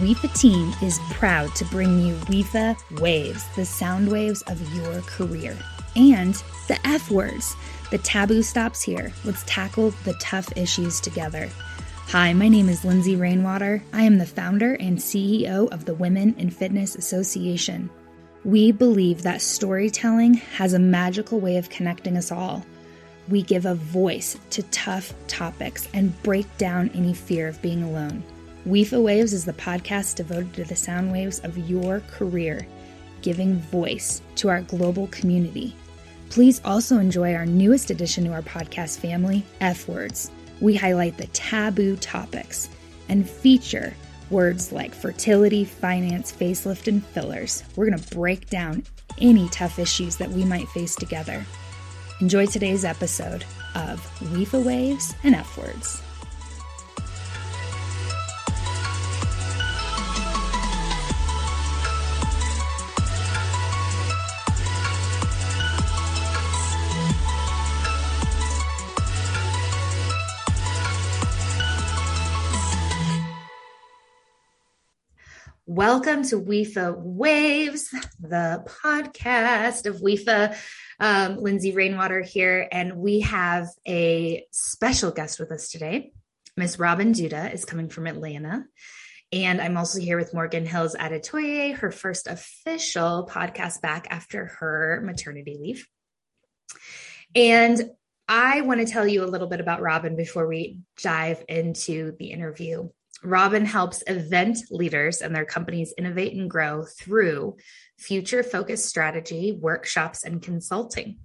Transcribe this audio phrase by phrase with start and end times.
[0.00, 5.54] WIFA team is proud to bring you WIFA Waves, the sound waves of your career,
[5.94, 7.54] and the F words.
[7.90, 9.12] The taboo stops here.
[9.26, 11.50] Let's tackle the tough issues together.
[12.06, 13.82] Hi, my name is Lindsay Rainwater.
[13.92, 17.90] I am the founder and CEO of the Women in Fitness Association.
[18.42, 22.64] We believe that storytelling has a magical way of connecting us all.
[23.28, 28.24] We give a voice to tough topics and break down any fear of being alone.
[28.66, 32.66] WIFA Waves is the podcast devoted to the sound waves of your career,
[33.22, 35.74] giving voice to our global community.
[36.28, 40.30] Please also enjoy our newest addition to our podcast family, F Words.
[40.60, 42.68] We highlight the taboo topics
[43.08, 43.94] and feature
[44.28, 47.64] words like fertility, finance, facelift, and fillers.
[47.76, 48.84] We're going to break down
[49.18, 51.46] any tough issues that we might face together.
[52.20, 53.42] Enjoy today's episode
[53.74, 56.02] of WIFA Waves and F Words.
[75.80, 77.88] Welcome to WIFA Waves,
[78.20, 80.54] the podcast of WIFA.
[81.00, 86.12] Um, Lindsay Rainwater here, and we have a special guest with us today.
[86.54, 88.66] Miss Robin Duda is coming from Atlanta.
[89.32, 95.00] And I'm also here with Morgan Hills Adetoye, her first official podcast back after her
[95.02, 95.88] maternity leave.
[97.34, 97.80] And
[98.28, 102.32] I want to tell you a little bit about Robin before we dive into the
[102.32, 102.90] interview.
[103.22, 107.56] Robin helps event leaders and their companies innovate and grow through
[107.98, 111.18] future focused strategy, workshops, and consulting.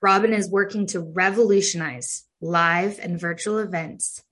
[0.00, 4.22] Robin is working to revolutionize live and virtual events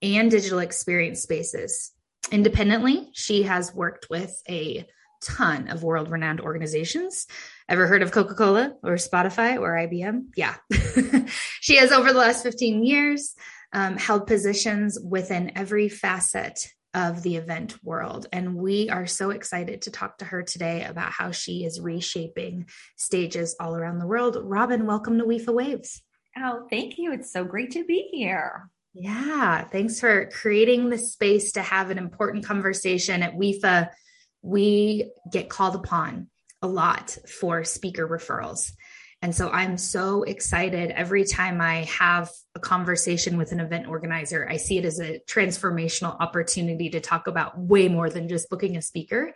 [0.00, 1.92] and digital experience spaces.
[2.30, 4.86] Independently, she has worked with a
[5.22, 7.26] ton of world renowned organizations.
[7.68, 10.28] Ever heard of Coca Cola or Spotify or IBM?
[10.36, 10.54] Yeah.
[11.60, 13.34] she has, over the last 15 years,
[13.72, 18.26] um, held positions within every facet of the event world.
[18.32, 22.68] And we are so excited to talk to her today about how she is reshaping
[22.96, 24.38] stages all around the world.
[24.40, 26.02] Robin, welcome to WIFA Waves.
[26.36, 27.12] Oh, thank you.
[27.12, 28.70] It's so great to be here.
[28.94, 33.90] Yeah, thanks for creating the space to have an important conversation at WIFA.
[34.42, 36.28] We get called upon
[36.62, 38.72] a lot for speaker referrals.
[39.20, 44.46] And so I'm so excited every time I have a conversation with an event organizer.
[44.48, 48.76] I see it as a transformational opportunity to talk about way more than just booking
[48.76, 49.34] a speaker.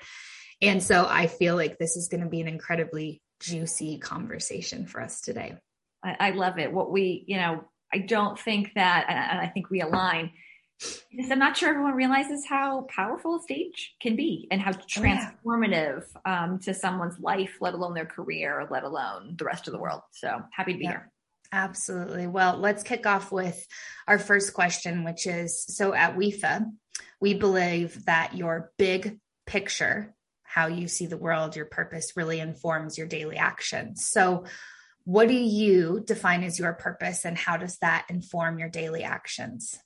[0.60, 5.00] And so I feel like this is going to be an incredibly juicy conversation for
[5.00, 5.56] us today.
[6.04, 6.72] I, I love it.
[6.72, 10.31] What we, you know, I don't think that, and I think we align
[11.31, 16.59] I'm not sure everyone realizes how powerful a stage can be and how transformative um,
[16.60, 20.00] to someone's life, let alone their career, let alone the rest of the world.
[20.12, 20.91] So happy to be yeah.
[20.91, 21.12] here.
[21.53, 22.26] Absolutely.
[22.26, 23.66] Well, let's kick off with
[24.09, 26.65] our first question, which is so at WIFA,
[27.20, 30.14] we believe that your big picture,
[30.44, 34.09] how you see the world, your purpose really informs your daily actions.
[34.10, 34.44] So,
[35.04, 39.78] what do you define as your purpose, and how does that inform your daily actions?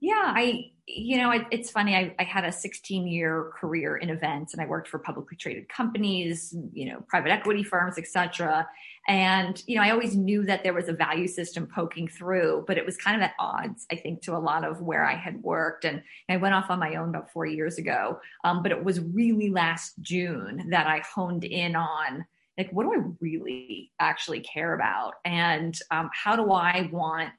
[0.00, 1.96] Yeah, I, you know, it, it's funny.
[1.96, 5.68] I, I had a 16 year career in events and I worked for publicly traded
[5.70, 8.68] companies, you know, private equity firms, etc.
[9.08, 12.76] And, you know, I always knew that there was a value system poking through, but
[12.76, 15.42] it was kind of at odds, I think, to a lot of where I had
[15.42, 15.86] worked.
[15.86, 18.20] And I went off on my own about four years ago.
[18.44, 22.26] Um, but it was really last June that I honed in on
[22.58, 25.14] like, what do I really actually care about?
[25.24, 27.30] And um, how do I want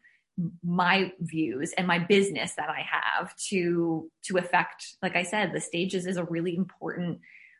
[0.63, 5.61] my views and my business that I have to to affect, like I said, the
[5.61, 7.19] stages is a really important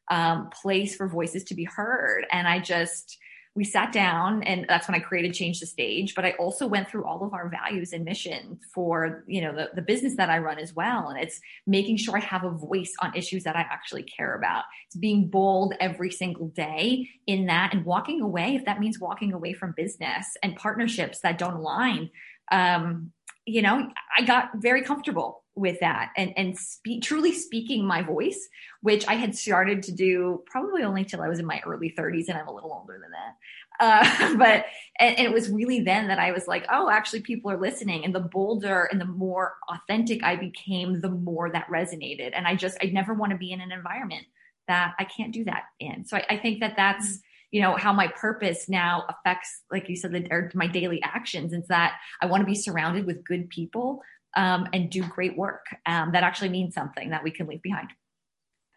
[0.09, 2.25] um, place for voices to be heard.
[2.31, 3.17] And I just
[3.57, 6.13] we sat down and that's when I created Change the Stage.
[6.13, 9.71] But I also went through all of our values and mission for, you know, the,
[9.73, 11.07] the business that I run as well.
[11.07, 14.65] And it's making sure I have a voice on issues that I actually care about.
[14.85, 19.33] It's being bold every single day in that and walking away, if that means walking
[19.33, 22.11] away from business and partnerships that don't align
[22.51, 23.11] um,
[23.45, 28.47] you know, I got very comfortable with that and and spe- truly speaking my voice,
[28.81, 32.27] which I had started to do probably only till I was in my early 30s,
[32.27, 33.35] and I'm a little older than that.
[33.79, 34.65] Uh, but
[34.99, 38.05] and, and, it was really then that I was like, oh, actually, people are listening,
[38.05, 42.31] and the bolder and the more authentic I became, the more that resonated.
[42.33, 44.25] And I just I never want to be in an environment
[44.67, 46.05] that I can't do that in.
[46.05, 47.19] So I, I think that that's
[47.51, 51.53] you know how my purpose now affects like you said the, or my daily actions
[51.53, 54.01] it's that i want to be surrounded with good people
[54.37, 57.89] um, and do great work um, that actually means something that we can leave behind.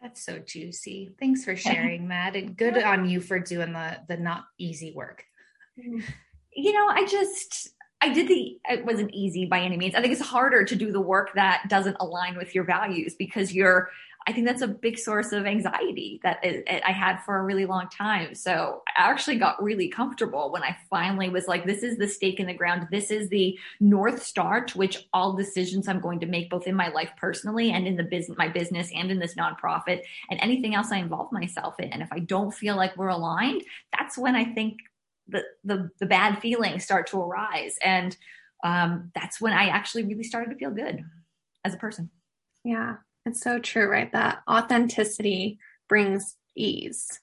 [0.01, 1.11] That's so juicy.
[1.21, 5.25] Thanks for sharing that, and good on you for doing the the not easy work.
[5.77, 7.69] You know, I just
[8.01, 9.95] I did the it wasn't easy by any means.
[9.95, 13.53] I think it's harder to do the work that doesn't align with your values because
[13.53, 13.91] you're
[14.27, 17.89] I think that's a big source of anxiety that I had for a really long
[17.89, 18.35] time.
[18.35, 22.39] So I actually got really comfortable when I finally was like, this is the stake
[22.39, 22.87] in the ground.
[22.91, 26.75] This is the North Star to which all decisions I'm going to make, both in
[26.75, 30.75] my life personally and in the business, my business and in this nonprofit and anything
[30.75, 31.91] else I involve myself in.
[31.91, 33.65] And if I don't feel like we're aligned,
[33.99, 34.79] that's when I think
[35.29, 37.75] the, the, the bad feelings start to arise.
[37.83, 38.17] And
[38.63, 41.05] um, that's when I actually really started to feel good
[41.65, 42.11] as a person.
[42.65, 42.97] Yeah.
[43.31, 44.11] It's so true, right?
[44.13, 47.21] That authenticity brings ease.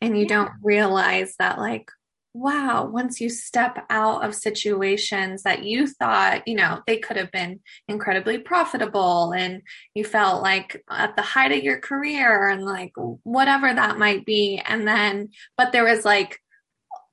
[0.00, 0.28] And you yeah.
[0.28, 1.90] don't realize that, like,
[2.34, 7.30] wow, once you step out of situations that you thought, you know, they could have
[7.30, 9.60] been incredibly profitable and
[9.94, 14.62] you felt like at the height of your career and like whatever that might be.
[14.64, 15.28] And then,
[15.58, 16.38] but there was like,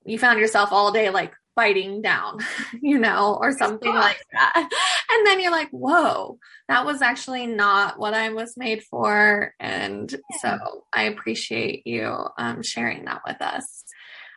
[0.05, 2.39] you found yourself all day like fighting down,
[2.81, 4.69] you know, or something like that.
[5.11, 9.55] And then you're like, whoa, that was actually not what I was made for.
[9.59, 13.83] And so I appreciate you um, sharing that with us.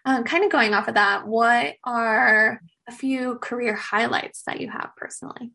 [0.07, 4.71] Um, kind of going off of that, what are a few career highlights that you
[4.71, 5.53] have personally?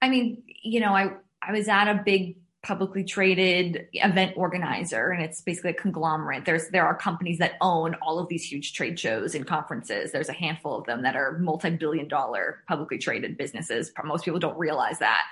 [0.00, 5.22] I mean, you know, I, I was at a big publicly traded event organizer and
[5.22, 6.44] it's basically a conglomerate.
[6.44, 10.10] There's there are companies that own all of these huge trade shows and conferences.
[10.10, 13.92] There's a handful of them that are multi-billion dollar publicly traded businesses.
[14.04, 15.22] Most people don't realize that.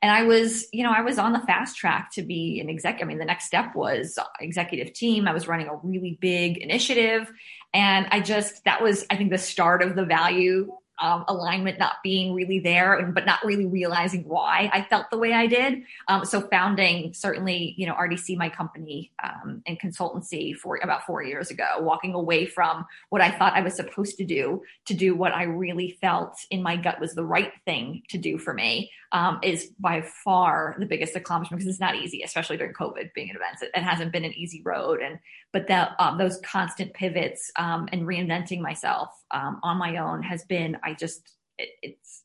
[0.00, 3.00] And i was you know i was on the fast track to be an exec
[3.02, 5.28] i mean the next step was executive team.
[5.28, 7.30] I was running a really big initiative
[7.74, 11.96] and i just that was i think the start of the value um, alignment not
[12.02, 15.82] being really there, but not really realizing why I felt the way I did.
[16.08, 21.22] Um, so founding certainly, you know, RDC, my company um, and consultancy for about four
[21.22, 25.14] years ago, walking away from what I thought I was supposed to do to do
[25.14, 28.90] what I really felt in my gut was the right thing to do for me
[29.12, 33.30] um, is by far the biggest accomplishment because it's not easy, especially during COVID being
[33.30, 33.58] an event.
[33.62, 35.00] It, it hasn't been an easy road.
[35.00, 35.18] And,
[35.52, 40.44] but that, um, those constant pivots um, and reinventing myself um, on my own has
[40.44, 42.22] been, I just, it, it's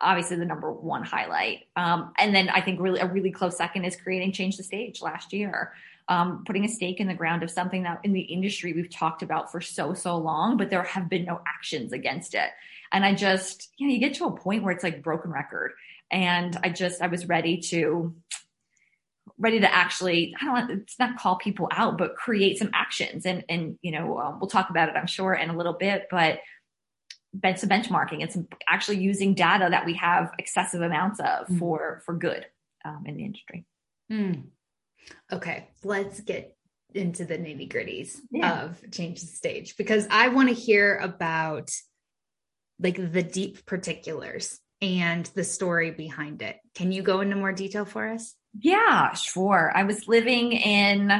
[0.00, 1.60] obviously the number one highlight.
[1.76, 5.00] Um, and then I think really a really close second is creating Change the Stage
[5.00, 5.72] last year.
[6.08, 9.22] Um, putting a stake in the ground of something that in the industry we've talked
[9.22, 12.50] about for so so long but there have been no actions against it
[12.90, 15.72] and i just you know you get to a point where it's like broken record
[16.12, 18.14] and i just i was ready to
[19.38, 23.26] ready to actually i don't want it's not call people out but create some actions
[23.26, 26.06] and and you know um, we'll talk about it i'm sure in a little bit
[26.10, 26.38] but
[27.34, 28.36] bench benchmarking it's
[28.68, 31.58] actually using data that we have excessive amounts of mm.
[31.58, 32.46] for for good
[32.84, 33.64] um, in the industry
[34.10, 34.42] mm.
[35.32, 36.56] okay let's get
[36.94, 38.64] into the nitty gritties yeah.
[38.64, 41.70] of change the stage because i want to hear about
[42.78, 46.58] like the deep particulars and the story behind it.
[46.74, 48.34] Can you go into more detail for us?
[48.58, 49.72] Yeah, sure.
[49.74, 51.10] I was living in,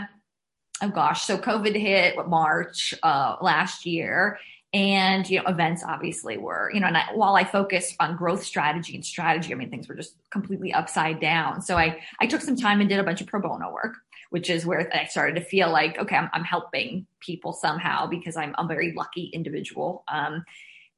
[0.83, 4.39] oh gosh, so COVID hit March uh, last year.
[4.75, 8.43] And, you know, events obviously were, you know, and I, while I focused on growth
[8.43, 11.61] strategy and strategy, I mean, things were just completely upside down.
[11.61, 13.97] So I, I took some time and did a bunch of pro bono work,
[14.31, 18.35] which is where I started to feel like, okay, I'm, I'm helping people somehow because
[18.35, 20.05] I'm a very lucky individual.
[20.09, 20.43] Um,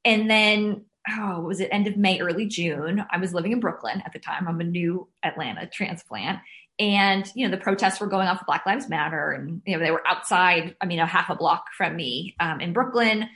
[0.05, 3.05] and then oh, was it end of May, early June?
[3.11, 4.47] I was living in Brooklyn at the time.
[4.47, 6.39] I'm a new Atlanta transplant.
[6.77, 9.31] And, you know, the protests were going on for Black Lives Matter.
[9.31, 12.59] And, you know, they were outside, I mean, a half a block from me um,
[12.59, 13.29] in Brooklyn.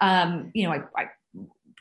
[0.00, 1.06] Um, you know, I, I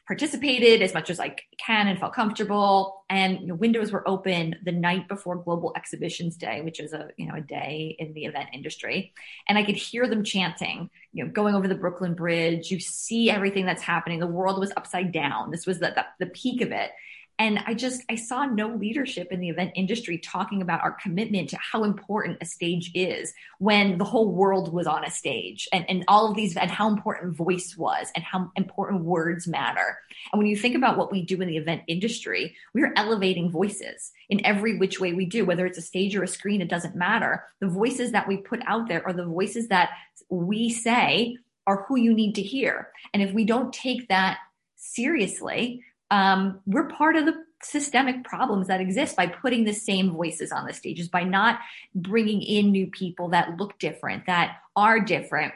[0.08, 3.04] participated as much as I can and felt comfortable.
[3.10, 7.10] And you know, windows were open the night before Global Exhibitions Day, which is a
[7.18, 9.14] you know a day in the event industry,
[9.48, 10.90] and I could hear them chanting.
[11.12, 12.72] You know, going over the Brooklyn Bridge.
[12.72, 14.20] You see everything that's happening.
[14.20, 15.52] The world was upside down.
[15.52, 16.92] This was the, the, the peak of it.
[17.40, 21.50] And I just, I saw no leadership in the event industry talking about our commitment
[21.50, 25.86] to how important a stage is when the whole world was on a stage and,
[25.88, 30.00] and all of these, and how important voice was and how important words matter.
[30.32, 34.12] And when you think about what we do in the event industry, we're elevating voices
[34.30, 36.96] in every which way we do, whether it's a stage or a screen, it doesn't
[36.96, 37.44] matter.
[37.60, 39.92] The voices that we put out there are the voices that
[40.30, 42.90] we say are who you need to hear.
[43.14, 44.40] And if we don't take that
[44.76, 50.52] seriously, um, we're part of the systemic problems that exist by putting the same voices
[50.52, 51.60] on the stages, by not
[51.96, 55.54] bringing in new people that look different, that are different.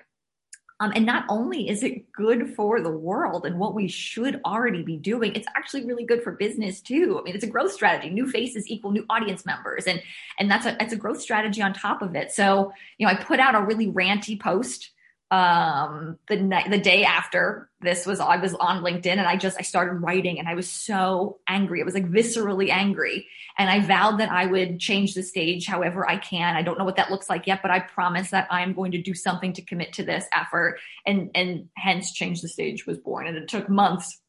[0.80, 4.82] Um, and not only is it good for the world and what we should already
[4.82, 7.20] be doing, it's actually really good for business too.
[7.20, 8.10] I mean, it's a growth strategy.
[8.10, 10.02] New faces equal new audience members, and
[10.40, 12.32] and that's a that's a growth strategy on top of it.
[12.32, 14.90] So you know, I put out a really ranty post
[15.32, 19.58] um the night the day after this was i was on linkedin and i just
[19.58, 21.80] i started writing and i was so angry.
[21.80, 23.28] It was like viscerally angry.
[23.58, 26.58] And i vowed that i would change the stage however i can.
[26.58, 29.02] I don't know what that looks like yet but i promise that i'm going to
[29.02, 33.26] do something to commit to this effort and and hence change the stage was born.
[33.26, 34.20] And it took months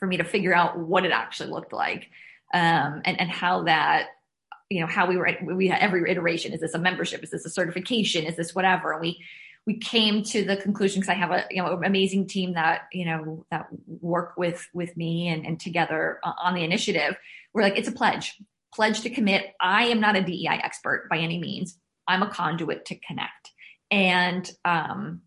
[0.00, 2.08] for me to figure out what it actually looked like
[2.52, 4.08] um and and how that
[4.70, 6.52] you know how we were we had every iteration.
[6.52, 7.22] Is this a membership?
[7.22, 8.24] Is this a certification?
[8.24, 8.92] Is this whatever?
[8.92, 9.22] And we
[9.70, 13.04] we came to the conclusion because I have a you know amazing team that you
[13.04, 17.16] know that work with with me and, and together on the initiative.
[17.54, 18.36] We're like it's a pledge,
[18.74, 19.54] pledge to commit.
[19.60, 21.78] I am not a DEI expert by any means.
[22.08, 23.52] I'm a conduit to connect,
[23.92, 25.20] and um,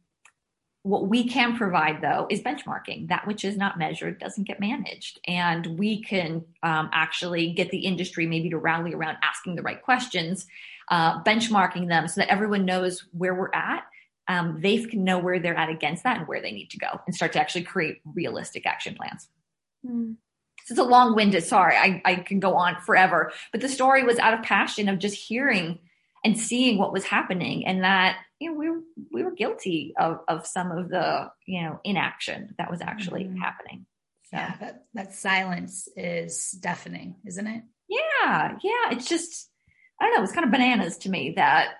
[0.81, 3.07] what we can provide though is benchmarking.
[3.07, 7.85] That which is not measured doesn't get managed, and we can um, actually get the
[7.85, 10.47] industry maybe to rally around asking the right questions.
[10.89, 13.85] Uh, benchmarking them so that everyone knows where we're at
[14.27, 16.99] um, they can know where they're at against that and where they need to go
[17.05, 19.27] and start to actually create realistic action plans.
[19.85, 20.15] Mm.
[20.65, 23.33] So it's a long winded, sorry, I, I can go on forever.
[23.51, 25.79] But the story was out of passion of just hearing
[26.23, 28.79] and seeing what was happening and that you know we were,
[29.11, 33.37] we were guilty of, of some of the you know inaction that was actually mm-hmm.
[33.37, 33.85] happening
[34.31, 34.37] so.
[34.37, 39.49] yeah that, that silence is deafening isn't it yeah yeah it's just
[40.01, 41.75] i don't know it's kind of bananas to me that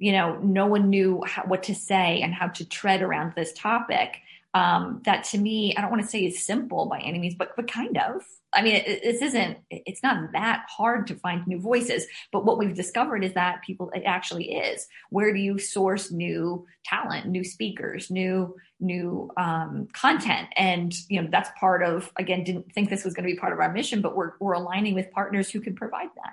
[0.00, 3.52] you know, no one knew how, what to say and how to tread around this
[3.52, 4.16] topic.
[4.52, 7.54] Um, that to me, I don't want to say is simple by any means, but
[7.54, 8.22] but kind of.
[8.52, 9.58] I mean, it, this isn't.
[9.70, 12.06] It's not that hard to find new voices.
[12.32, 14.88] But what we've discovered is that people it actually is.
[15.10, 20.48] Where do you source new talent, new speakers, new new um, content?
[20.56, 22.10] And you know, that's part of.
[22.16, 24.54] Again, didn't think this was going to be part of our mission, but we're we're
[24.54, 26.32] aligning with partners who can provide that.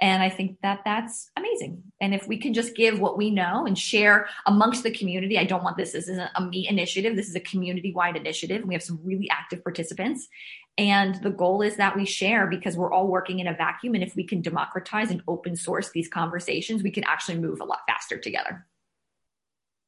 [0.00, 1.82] And I think that that's amazing.
[2.00, 5.44] And if we can just give what we know and share amongst the community, I
[5.44, 7.14] don't want this, this isn't a me initiative.
[7.14, 8.56] This is a community wide initiative.
[8.58, 10.28] And we have some really active participants.
[10.76, 13.94] And the goal is that we share because we're all working in a vacuum.
[13.94, 17.64] And if we can democratize and open source these conversations, we can actually move a
[17.64, 18.66] lot faster together.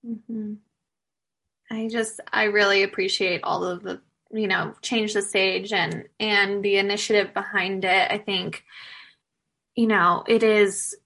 [0.06, 0.54] Mm-hmm.
[1.68, 6.62] I just, I really appreciate all of the, you know, change the stage and, and
[6.62, 8.08] the initiative behind it.
[8.08, 8.62] I think,
[9.76, 10.96] you know, it is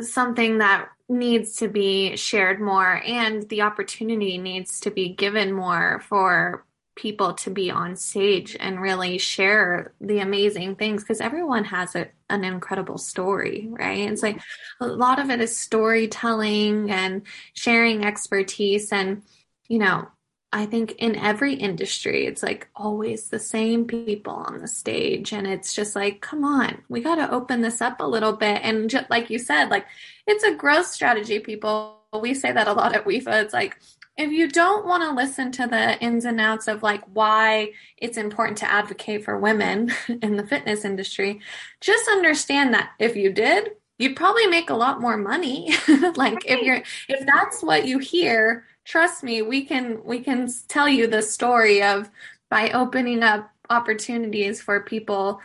[0.00, 6.02] something that needs to be shared more and the opportunity needs to be given more
[6.08, 6.64] for
[6.96, 12.08] people to be on stage and really share the amazing things because everyone has a,
[12.30, 14.10] an incredible story, right?
[14.10, 14.40] It's like
[14.80, 19.22] a lot of it is storytelling and sharing expertise and
[19.68, 20.08] you know
[20.56, 25.34] I think in every industry, it's like always the same people on the stage.
[25.34, 28.62] And it's just like, come on, we got to open this up a little bit.
[28.62, 29.84] And just like you said, like
[30.26, 32.00] it's a growth strategy, people.
[32.18, 33.42] We say that a lot at WIFA.
[33.42, 33.78] It's like,
[34.16, 38.16] if you don't want to listen to the ins and outs of like why it's
[38.16, 41.38] important to advocate for women in the fitness industry,
[41.82, 45.74] just understand that if you did, you'd probably make a lot more money.
[46.16, 50.88] like if you're, if that's what you hear, trust me, we can we can tell
[50.88, 52.08] you the story of
[52.48, 55.40] by opening up opportunities for people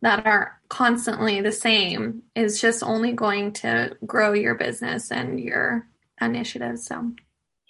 [0.00, 5.86] that are constantly the same is just only going to grow your business and your
[6.20, 6.86] initiatives.
[6.86, 7.12] So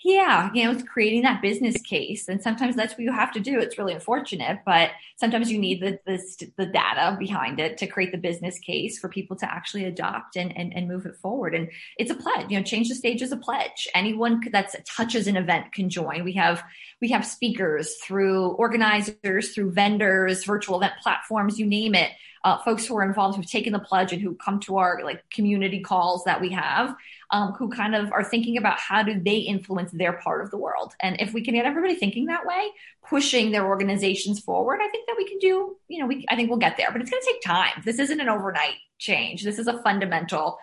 [0.05, 3.41] yeah, you know, it's creating that business case, and sometimes that's what you have to
[3.41, 3.59] do.
[3.59, 8.13] It's really unfortunate, but sometimes you need the the, the data behind it to create
[8.13, 11.53] the business case for people to actually adopt and, and and move it forward.
[11.53, 12.49] And it's a pledge.
[12.49, 13.89] You know, change the stage is a pledge.
[13.93, 16.23] Anyone that touches an event can join.
[16.23, 16.63] We have
[17.01, 22.13] we have speakers through organizers, through vendors, virtual event platforms, you name it.
[22.45, 25.29] Uh, folks who are involved who've taken the pledge and who come to our like
[25.29, 26.95] community calls that we have
[27.31, 30.57] um, who kind of are thinking about how do they influence their part of the
[30.57, 30.95] world.
[31.01, 32.69] And if we can get everybody thinking that way,
[33.07, 36.49] pushing their organizations forward, I think that we can do, you know, we, I think
[36.49, 37.83] we'll get there, but it's going to take time.
[37.85, 39.45] This isn't an overnight change.
[39.45, 40.59] This is a fundamental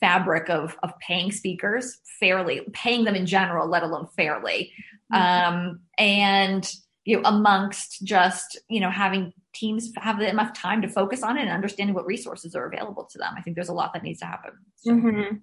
[0.00, 4.72] fabric of, of paying speakers fairly, paying them in general, let alone fairly.
[5.12, 5.54] Mm-hmm.
[5.54, 6.72] Um, and,
[7.04, 11.42] you know, amongst just, you know, having teams have enough time to focus on it
[11.42, 13.34] and understanding what resources are available to them.
[13.36, 14.52] I think there's a lot that needs to happen.
[14.76, 14.92] So.
[14.92, 15.36] Mm-hmm.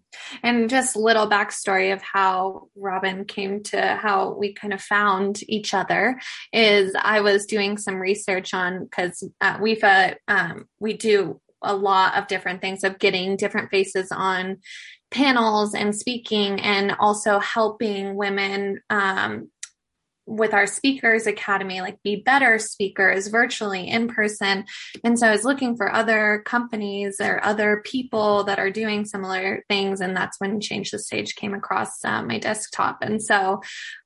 [0.43, 5.39] And just a little backstory of how Robin came to how we kind of found
[5.47, 6.19] each other
[6.53, 12.15] is I was doing some research on because at WIFA um, we do a lot
[12.15, 14.57] of different things of getting different faces on
[15.09, 19.49] panels and speaking and also helping women um,
[20.27, 24.65] with our speakers academy like be better speakers virtually in person
[25.03, 29.63] and so i was looking for other companies or other people that are doing similar
[29.69, 33.61] things and that's when change the stage came across uh, my desktop and so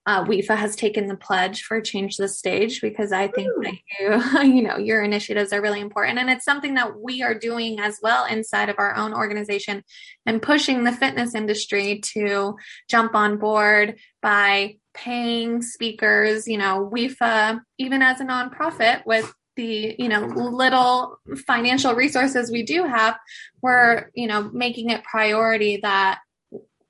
[0.08, 3.64] uh, WIFA has taken the pledge for change the stage because I think Ooh.
[3.64, 6.18] that you, you know, your initiatives are really important.
[6.18, 9.84] And it's something that we are doing as well inside of our own organization
[10.26, 12.56] and pushing the fitness industry to
[12.90, 19.96] jump on board by paying speakers, you know, WIFA, even as a nonprofit with the
[20.00, 20.56] you know mm-hmm.
[20.56, 23.18] little financial resources we do have
[23.62, 26.22] we're you know making it priority that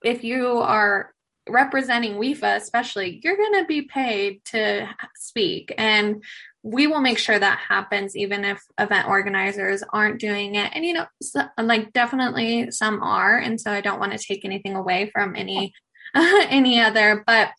[0.03, 1.11] if you are
[1.49, 5.73] representing WIFA, especially, you're going to be paid to speak.
[5.77, 6.23] And
[6.63, 10.71] we will make sure that happens, even if event organizers aren't doing it.
[10.73, 13.37] And, you know, so, like definitely some are.
[13.37, 15.73] And so I don't want to take anything away from any,
[16.15, 17.49] any other, but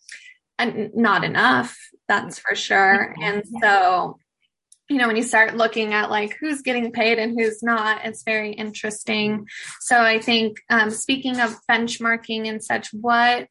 [0.59, 1.77] not enough.
[2.07, 3.15] That's for sure.
[3.21, 4.17] And so,
[4.89, 8.23] you know, when you start looking at like who's getting paid and who's not, it's
[8.23, 9.47] very interesting.
[9.79, 13.47] So I think, um, speaking of benchmarking and such, what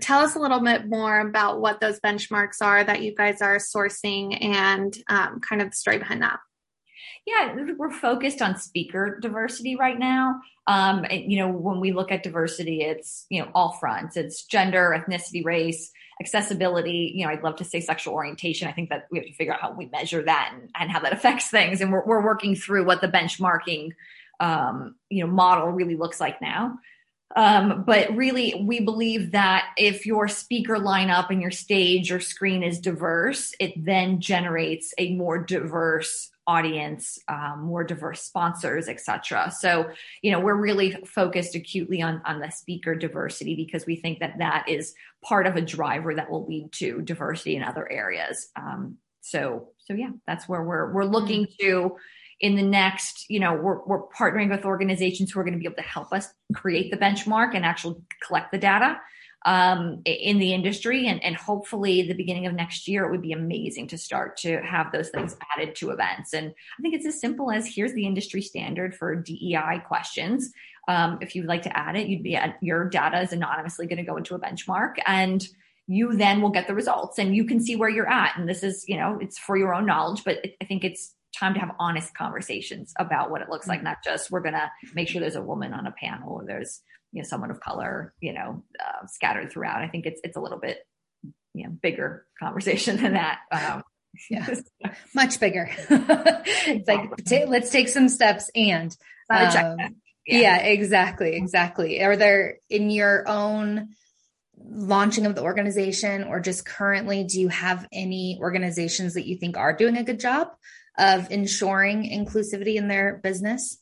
[0.00, 3.56] tell us a little bit more about what those benchmarks are that you guys are
[3.56, 6.38] sourcing and um, kind of the story behind that.
[7.26, 10.40] Yeah, we're focused on speaker diversity right now.
[10.66, 14.16] Um, you know, when we look at diversity, it's you know all fronts.
[14.16, 15.90] It's gender, ethnicity, race,
[16.20, 17.12] accessibility.
[17.14, 18.68] You know, I'd love to say sexual orientation.
[18.68, 21.00] I think that we have to figure out how we measure that and, and how
[21.00, 21.80] that affects things.
[21.80, 23.92] And we're, we're working through what the benchmarking
[24.40, 26.78] um, you know model really looks like now.
[27.36, 32.62] Um, but really, we believe that if your speaker lineup and your stage or screen
[32.62, 39.52] is diverse, it then generates a more diverse audience, um, more diverse sponsors, etc.
[39.56, 39.90] So,
[40.22, 44.38] you know, we're really focused acutely on on the speaker diversity because we think that
[44.38, 48.48] that is part of a driver that will lead to diversity in other areas.
[48.56, 51.96] Um, so, so yeah, that's where we're we're looking to
[52.40, 55.66] in the next, you know, we're, we're partnering with organizations who are going to be
[55.66, 58.96] able to help us create the benchmark and actually collect the data
[59.44, 61.06] um, in the industry.
[61.06, 64.60] And, and hopefully, the beginning of next year, it would be amazing to start to
[64.62, 66.34] have those things added to events.
[66.34, 66.48] And
[66.78, 70.52] I think it's as simple as here's the industry standard for DEI questions.
[70.88, 73.98] Um, if you'd like to add it, you'd be at, your data is anonymously going
[73.98, 75.46] to go into a benchmark and
[75.86, 78.36] you then will get the results and you can see where you're at.
[78.36, 81.54] And this is, you know, it's for your own knowledge, but I think it's time
[81.54, 83.86] to have honest conversations about what it looks like, mm-hmm.
[83.86, 86.82] not just we're going to make sure there's a woman on a panel or there's,
[87.12, 89.82] you know, someone of color, you know, uh, scattered throughout.
[89.82, 90.78] I think it's, it's a little bit,
[91.54, 93.38] you know, bigger conversation than that.
[93.50, 93.82] Um,
[94.30, 94.46] yeah,
[95.14, 95.70] much bigger.
[95.70, 98.96] it's like, t- let's take some steps and,
[99.30, 99.88] um, yeah.
[100.26, 101.36] yeah, exactly.
[101.36, 102.02] Exactly.
[102.02, 103.90] Are there in your own,
[104.64, 109.56] launching of the organization or just currently do you have any organizations that you think
[109.56, 110.48] are doing a good job
[110.98, 113.78] of ensuring inclusivity in their business?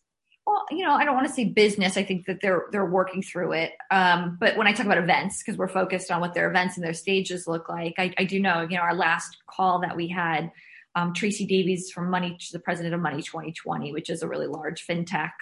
[0.46, 1.96] Well, you know, I don't want to say business.
[1.96, 3.72] I think that they're they're working through it.
[3.90, 6.86] Um, but when I talk about events, because we're focused on what their events and
[6.86, 8.62] their stages look like, I, I do know.
[8.62, 10.52] You know, our last call that we had,
[10.94, 14.86] um, Tracy Davies from Money, the president of Money 2020, which is a really large
[14.86, 15.32] fintech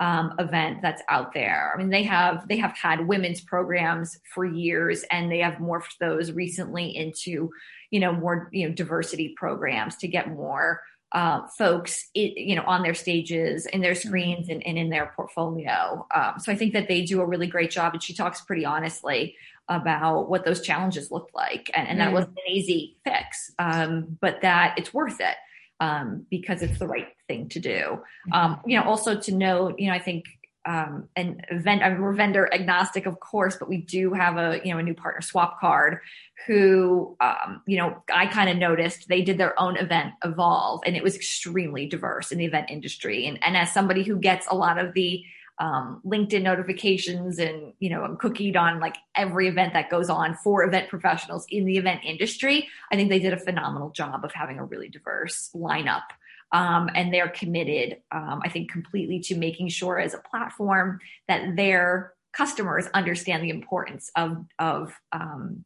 [0.00, 1.72] um, event that's out there.
[1.72, 5.98] I mean, they have they have had women's programs for years, and they have morphed
[6.00, 7.50] those recently into
[7.92, 10.80] you know more you know diversity programs to get more
[11.12, 14.08] uh, folks, you know, on their stages, in their mm-hmm.
[14.08, 16.06] screens, and, and in their portfolio.
[16.14, 18.64] Um, so I think that they do a really great job, and she talks pretty
[18.64, 19.36] honestly
[19.68, 22.14] about what those challenges looked like, and, and that mm.
[22.14, 25.36] wasn't an easy fix, um, but that it's worth it
[25.80, 27.70] um, because it's the right thing to do.
[27.70, 28.32] Mm-hmm.
[28.32, 30.24] Um, you know, also to note, you know, I think
[30.68, 34.60] um, and event, I mean, we're vendor agnostic, of course, but we do have a,
[34.62, 36.00] you know, a new partner Swapcard
[36.46, 40.94] who, um, you know, I kind of noticed they did their own event evolve and
[40.94, 43.26] it was extremely diverse in the event industry.
[43.26, 45.24] And, and as somebody who gets a lot of the,
[45.58, 50.34] um, LinkedIn notifications and, you know, I'm cookied on like every event that goes on
[50.36, 52.68] for event professionals in the event industry.
[52.92, 56.04] I think they did a phenomenal job of having a really diverse lineup
[56.52, 61.56] um, and they're committed, um, I think, completely to making sure as a platform that
[61.56, 65.64] their customers understand the importance of of um,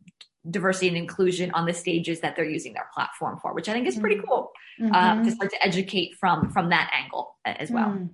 [0.49, 3.87] diversity and inclusion on the stages that they're using their platform for, which I think
[3.87, 4.27] is pretty mm-hmm.
[4.27, 4.95] cool mm-hmm.
[4.95, 7.90] uh, to start to educate from from that angle as well.
[7.90, 8.11] Mm.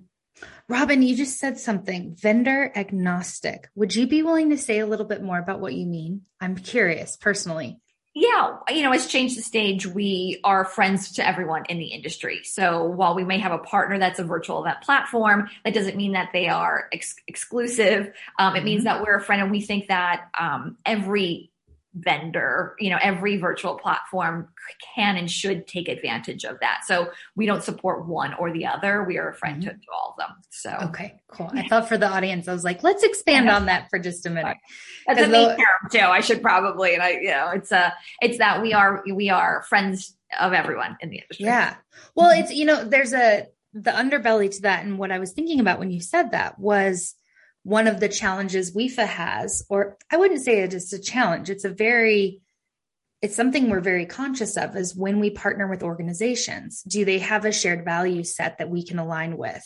[0.69, 3.69] Robin, you just said something vendor agnostic.
[3.75, 6.21] Would you be willing to say a little bit more about what you mean?
[6.39, 7.79] I'm curious personally.
[8.19, 12.41] Yeah, you know, as Change the Stage, we are friends to everyone in the industry.
[12.43, 16.11] So while we may have a partner that's a virtual event platform, that doesn't mean
[16.11, 18.11] that they are ex- exclusive.
[18.37, 18.97] Um, it means mm-hmm.
[18.97, 21.49] that we're a friend, and we think that um, every
[21.95, 24.47] vendor, you know, every virtual platform
[24.95, 26.81] can and should take advantage of that.
[26.85, 29.03] So we don't support one or the other.
[29.03, 29.69] We are a friend mm-hmm.
[29.69, 30.35] to, all of them.
[30.49, 31.49] So okay, cool.
[31.53, 34.29] I thought for the audience, I was like, let's expand on that for just a
[34.29, 34.57] minute.
[35.07, 35.99] That's a main term too.
[35.99, 39.63] I should probably, and I, you know, it's a, it's that we are we are
[39.63, 41.45] friends of everyone in the industry.
[41.45, 41.75] Yeah.
[42.15, 42.43] Well, mm-hmm.
[42.43, 45.79] it's you know, there's a the underbelly to that, and what I was thinking about
[45.79, 47.15] when you said that was
[47.63, 51.65] one of the challenges WIFA has, or I wouldn't say it is a challenge, it's
[51.65, 52.41] a very,
[53.21, 57.45] it's something we're very conscious of is when we partner with organizations, do they have
[57.45, 59.63] a shared value set that we can align with?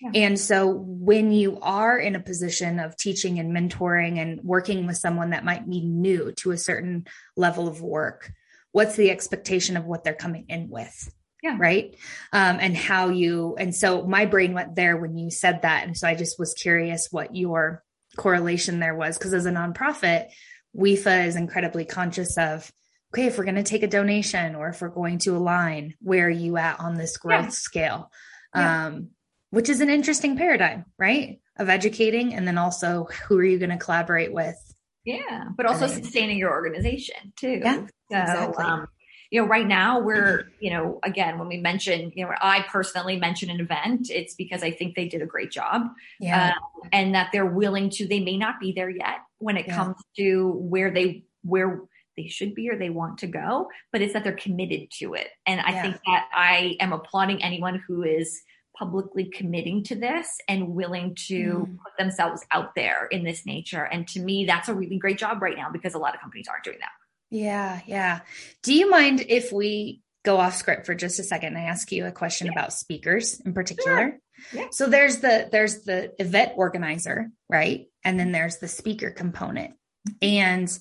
[0.00, 0.10] Yeah.
[0.14, 4.96] And so when you are in a position of teaching and mentoring and working with
[4.96, 8.32] someone that might be new to a certain level of work,
[8.72, 11.12] what's the expectation of what they're coming in with?
[11.42, 11.56] Yeah.
[11.58, 11.94] Right?
[12.32, 15.86] Um, and how you and so my brain went there when you said that.
[15.86, 17.84] And so i just was curious what your
[18.16, 19.16] correlation there was.
[19.16, 20.28] Because as a nonprofit
[20.76, 22.70] WIFA is incredibly conscious of
[23.14, 26.26] okay if we're going to take a donation or if we're going to align where
[26.26, 27.50] are you at on this growth yeah.
[27.50, 28.10] scale?
[28.54, 28.86] Yeah.
[28.86, 29.10] um,
[29.50, 31.40] which is an interesting paradigm right?
[31.56, 34.56] Of educating and then also who are you going to collaborate with?
[35.04, 37.60] Yeah but also sustaining your organization too.
[37.62, 38.64] Yeah so exactly.
[38.64, 38.86] um,
[39.30, 40.50] you know, right now we're, mm-hmm.
[40.60, 44.62] you know, again, when we mention, you know, I personally mention an event, it's because
[44.62, 45.82] I think they did a great job.
[46.18, 46.54] Yeah.
[46.54, 49.76] Uh, and that they're willing to, they may not be there yet when it yeah.
[49.76, 51.82] comes to where they, where
[52.16, 55.28] they should be or they want to go, but it's that they're committed to it.
[55.46, 55.82] And I yeah.
[55.82, 58.42] think that I am applauding anyone who is
[58.76, 61.78] publicly committing to this and willing to mm.
[61.82, 63.84] put themselves out there in this nature.
[63.84, 66.46] And to me, that's a really great job right now because a lot of companies
[66.48, 66.90] aren't doing that.
[67.30, 68.20] Yeah, yeah.
[68.62, 71.90] Do you mind if we go off script for just a second and I ask
[71.92, 72.52] you a question yeah.
[72.52, 74.06] about speakers in particular?
[74.52, 74.60] Yeah.
[74.60, 74.66] Yeah.
[74.70, 77.86] So there's the there's the event organizer, right?
[78.04, 79.74] And then there's the speaker component.
[80.22, 80.76] And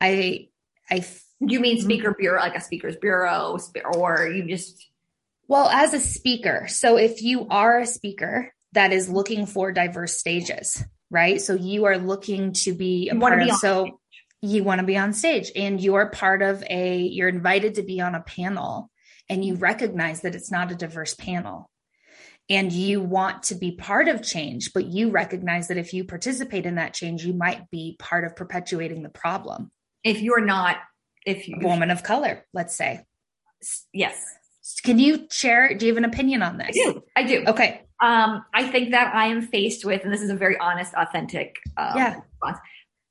[0.00, 0.48] I
[0.90, 1.04] I
[1.40, 3.58] you mean speaker bureau like a speaker's bureau
[3.94, 4.86] or you just
[5.48, 10.18] well as a speaker so if you are a speaker that is looking for diverse
[10.18, 14.00] stages right so you are looking to be a you part of so
[14.46, 18.00] you want to be on stage and you're part of a you're invited to be
[18.00, 18.90] on a panel
[19.28, 21.68] and you recognize that it's not a diverse panel.
[22.48, 26.64] And you want to be part of change but you recognize that if you participate
[26.64, 29.70] in that change you might be part of perpetuating the problem.
[30.04, 30.76] If you're not
[31.24, 33.00] if you a woman of color let's say.
[33.92, 34.24] Yes.
[34.82, 36.68] Can you share do you have an opinion on this?
[36.68, 37.44] I do i do.
[37.48, 37.82] Okay.
[38.00, 41.56] Um i think that i am faced with and this is a very honest authentic
[41.76, 42.20] um, yeah.
[42.20, 42.58] response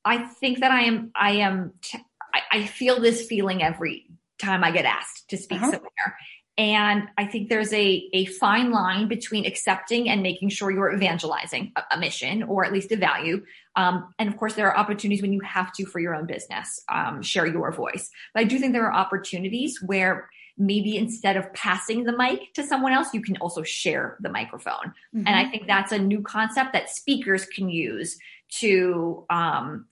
[0.06, 2.00] I think that I am, I am, t-
[2.34, 4.06] I, I feel this feeling every
[4.38, 5.72] time I get asked to speak uh-huh.
[5.72, 6.18] somewhere.
[6.58, 11.74] And I think there's a, a fine line between accepting and making sure you're evangelizing
[11.76, 13.44] a, a mission or at least a value.
[13.76, 16.82] Um, and of course, there are opportunities when you have to for your own business,
[16.88, 18.10] um, share your voice.
[18.34, 22.64] But I do think there are opportunities where maybe instead of passing the mic to
[22.64, 24.94] someone else, you can also share the microphone.
[25.14, 25.28] Mm-hmm.
[25.28, 28.18] And I think that's a new concept that speakers can use
[28.60, 29.86] to um,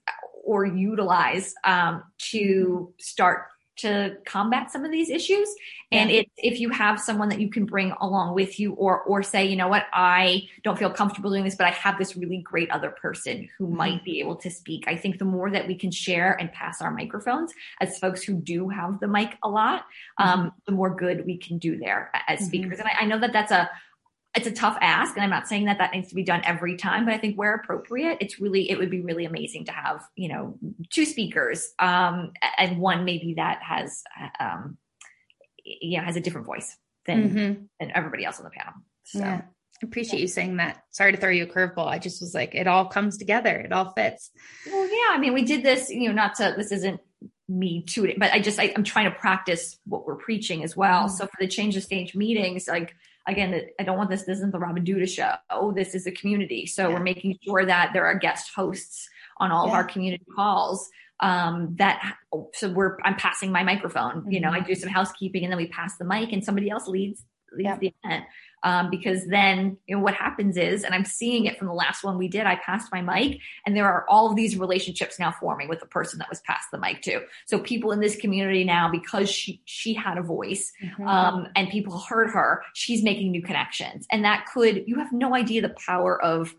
[0.44, 5.50] or utilize um, to start to combat some of these issues
[5.92, 6.18] and yeah.
[6.18, 9.46] it, if you have someone that you can bring along with you or or say
[9.46, 12.70] you know what i don't feel comfortable doing this but i have this really great
[12.70, 13.78] other person who mm-hmm.
[13.78, 16.84] might be able to speak i think the more that we can share and pass
[16.84, 19.86] our microphones as folks who do have the mic a lot
[20.20, 20.50] um, mm-hmm.
[20.68, 22.48] the more good we can do there as mm-hmm.
[22.48, 22.88] speakers mm-hmm.
[22.88, 23.72] and I, I know that that's a
[24.36, 26.76] it's a tough ask and i'm not saying that that needs to be done every
[26.76, 30.04] time but i think where appropriate it's really it would be really amazing to have
[30.16, 30.58] you know
[30.90, 34.04] two speakers um and one maybe that has
[34.40, 34.78] um
[35.64, 37.64] you know has a different voice than mm-hmm.
[37.80, 39.42] than everybody else on the panel so yeah.
[39.82, 40.82] I appreciate you saying that.
[40.92, 41.88] Sorry to throw you a curveball.
[41.88, 43.58] I just was like, it all comes together.
[43.58, 44.32] It all fits.
[44.66, 45.16] Well, yeah.
[45.16, 47.02] I mean, we did this, you know, not to, this isn't
[47.50, 50.78] me to it, but I just, I, am trying to practice what we're preaching as
[50.78, 51.08] well.
[51.08, 51.16] Mm-hmm.
[51.16, 52.96] So for the change of stage meetings, like
[53.28, 55.34] again, I don't want this, this isn't the Robin Duda show.
[55.50, 56.66] Oh, this is a community.
[56.66, 56.94] So yeah.
[56.94, 59.08] we're making sure that there are guest hosts
[59.38, 59.72] on all yeah.
[59.72, 60.90] of our community calls.
[61.20, 62.16] Um, that
[62.54, 64.22] so we're I'm passing my microphone.
[64.22, 64.32] Mm-hmm.
[64.32, 64.68] You know, I mm-hmm.
[64.68, 67.24] do some housekeeping and then we pass the mic and somebody else leads
[67.56, 67.80] leads yep.
[67.80, 68.26] the event
[68.64, 72.04] um, because then you know what happens is and i'm seeing it from the last
[72.04, 75.34] one we did i passed my mic and there are all of these relationships now
[75.40, 78.64] forming with the person that was passed the mic to so people in this community
[78.64, 81.08] now because she she had a voice mm-hmm.
[81.08, 85.36] um, and people heard her she's making new connections and that could you have no
[85.36, 86.56] idea the power of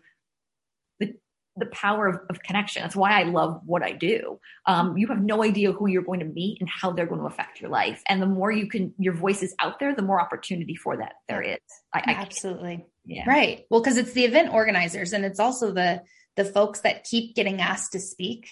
[1.57, 2.81] the power of, of, connection.
[2.81, 4.39] That's why I love what I do.
[4.65, 7.27] Um, you have no idea who you're going to meet and how they're going to
[7.27, 8.01] affect your life.
[8.07, 11.13] And the more you can, your voice is out there, the more opportunity for that
[11.29, 11.57] there is.
[11.93, 12.85] I, I Absolutely.
[13.05, 13.23] Yeah.
[13.27, 13.65] Right.
[13.69, 16.01] Well, because it's the event organizers and it's also the
[16.35, 18.49] the folks that keep getting asked to speak,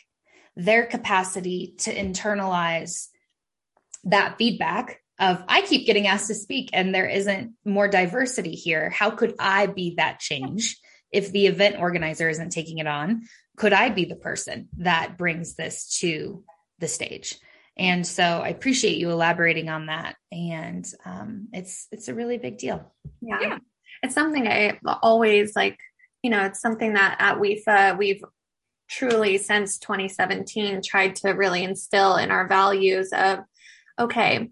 [0.56, 3.08] their capacity to internalize
[4.06, 8.90] that feedback of I keep getting asked to speak and there isn't more diversity here.
[8.90, 10.78] How could I be that change?
[11.14, 13.24] If the event organizer isn't taking it on,
[13.56, 16.44] could I be the person that brings this to
[16.80, 17.40] the stage?
[17.78, 20.16] And so I appreciate you elaborating on that.
[20.32, 22.92] And um, it's it's a really big deal.
[23.22, 23.40] Yeah.
[23.42, 23.58] yeah.
[24.02, 25.80] It's something I always like,
[26.24, 28.24] you know, it's something that at WIFA we've
[28.90, 33.40] truly since 2017 tried to really instill in our values of
[33.98, 34.50] okay,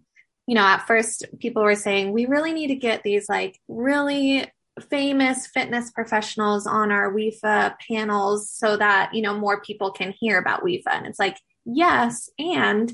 [0.48, 4.46] you know, at first people were saying we really need to get these like really
[4.82, 10.38] famous fitness professionals on our WIFA panels so that, you know, more people can hear
[10.38, 10.88] about WIFA.
[10.88, 12.30] And it's like, yes.
[12.40, 12.94] And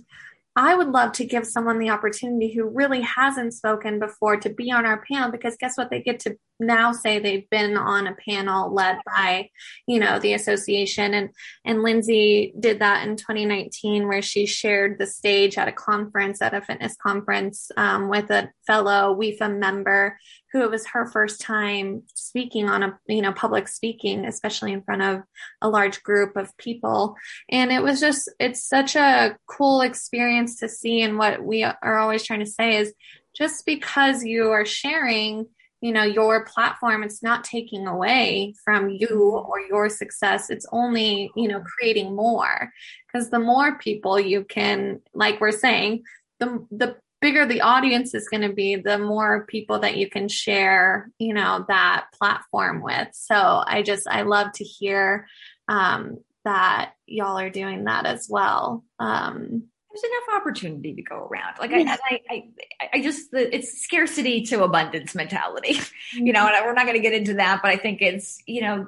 [0.55, 4.71] I would love to give someone the opportunity who really hasn't spoken before to be
[4.71, 5.91] on our panel because guess what?
[5.91, 9.49] They get to now say they've been on a panel led by,
[9.87, 11.13] you know, the association.
[11.13, 11.29] And,
[11.65, 16.53] and Lindsay did that in 2019 where she shared the stage at a conference, at
[16.53, 20.17] a fitness conference, um, with a fellow WIFA member
[20.51, 24.81] who it was her first time speaking on a, you know, public speaking, especially in
[24.81, 25.21] front of
[25.61, 27.15] a large group of people.
[27.49, 31.01] And it was just, it's such a cool experience to see.
[31.01, 32.93] And what we are always trying to say is
[33.35, 35.47] just because you are sharing,
[35.81, 39.07] you know, your platform, it's not taking away from you
[39.47, 40.49] or your success.
[40.49, 42.71] It's only, you know, creating more
[43.05, 46.03] because the more people you can, like we're saying,
[46.39, 50.27] the, the bigger the audience is going to be, the more people that you can
[50.27, 53.09] share, you know, that platform with.
[53.13, 55.27] So I just, I love to hear
[55.67, 58.83] um, that y'all are doing that as well.
[58.99, 59.63] Um,
[60.01, 61.55] there's enough opportunity to go around.
[61.59, 65.79] Like I, I, I, I just, the, it's scarcity to abundance mentality,
[66.13, 66.55] you know, mm-hmm.
[66.55, 68.87] and we're not going to get into that, but I think it's, you know,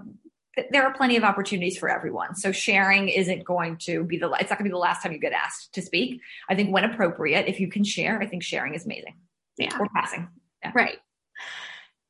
[0.71, 2.35] there are plenty of opportunities for everyone.
[2.35, 5.13] So sharing isn't going to be the, it's not going to be the last time
[5.13, 6.21] you get asked to speak.
[6.49, 9.15] I think when appropriate, if you can share, I think sharing is amazing.
[9.57, 9.77] Yeah.
[9.79, 10.27] Or passing.
[10.63, 10.71] Yeah.
[10.73, 10.97] Right.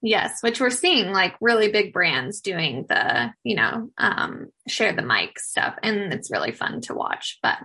[0.01, 5.01] Yes, which we're seeing like really big brands doing the, you know, um, share the
[5.01, 5.75] mic stuff.
[5.83, 7.37] And it's really fun to watch.
[7.43, 7.57] But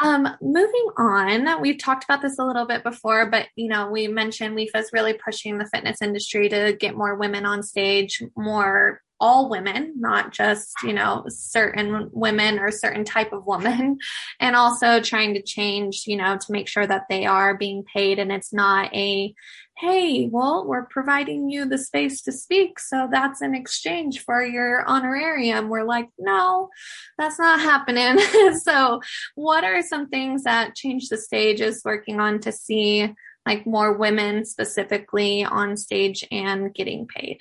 [0.00, 4.06] um, moving on, we've talked about this a little bit before, but, you know, we
[4.06, 9.48] mentioned WIFA's really pushing the fitness industry to get more women on stage, more all
[9.48, 13.98] women, not just, you know, certain women or certain type of woman.
[14.40, 18.20] And also trying to change, you know, to make sure that they are being paid
[18.20, 19.34] and it's not a,
[19.78, 22.80] hey, well, we're providing you the space to speak.
[22.80, 25.68] So that's in exchange for your honorarium.
[25.68, 26.68] We're like, no,
[27.16, 28.18] that's not happening.
[28.58, 29.00] so
[29.36, 33.14] what are some things that Change the Stage is working on to see
[33.46, 37.38] like more women specifically on stage and getting paid?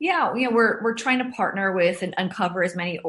[0.00, 3.00] Yeah, you know, we're we're trying to partner with and uncover as many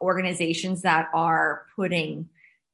[0.00, 2.28] organizations that are putting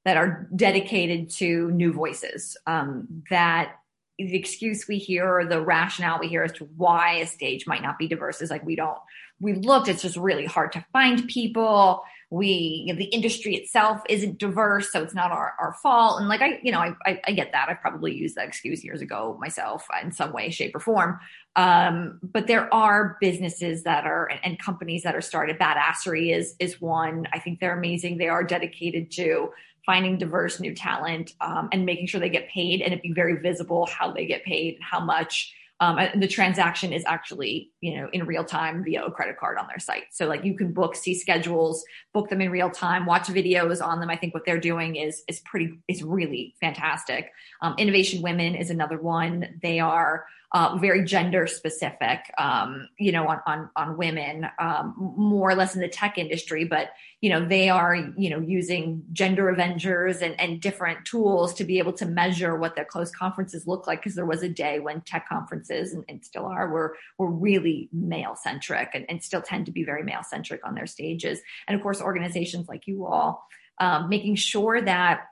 [0.05, 2.57] that are dedicated to new voices.
[2.67, 3.77] Um, that
[4.19, 7.83] the excuse we hear or the rationale we hear as to why a stage might
[7.83, 8.99] not be diverse is like we don't
[9.41, 12.03] we looked it's just really hard to find people.
[12.31, 16.19] We you know, the industry itself isn't diverse so it's not our, our fault.
[16.19, 17.69] And like i you know I, I, I get that.
[17.69, 21.21] I probably used that excuse years ago myself in some way shape or form.
[21.55, 25.59] Um, but there are businesses that are and, and companies that are started.
[25.59, 27.27] Badassery is is one.
[27.33, 28.19] I think they're amazing.
[28.19, 29.51] They are dedicated to
[29.87, 33.41] finding diverse new talent um, and making sure they get paid and it be very
[33.41, 38.09] visible how they get paid how much um, and the transaction is actually you know
[38.13, 40.05] in real time via a credit card on their site.
[40.11, 44.01] So like you can book see schedules book them in real time watch videos on
[44.01, 44.11] them.
[44.11, 47.31] I think what they're doing is is pretty is really fantastic.
[47.61, 49.59] Um, innovation women is another one.
[49.63, 55.51] They are uh, very gender specific, um, you know, on, on, on women, um, more
[55.51, 59.49] or less in the tech industry, but, you know, they are, you know, using gender
[59.49, 63.87] avengers and, and different tools to be able to measure what their closed conferences look
[63.87, 64.03] like.
[64.03, 67.89] Cause there was a day when tech conferences and, and still are, were, were really
[67.93, 71.41] male centric and, and still tend to be very male centric on their stages.
[71.67, 73.47] And of course, organizations like you all,
[73.81, 75.27] um, making sure that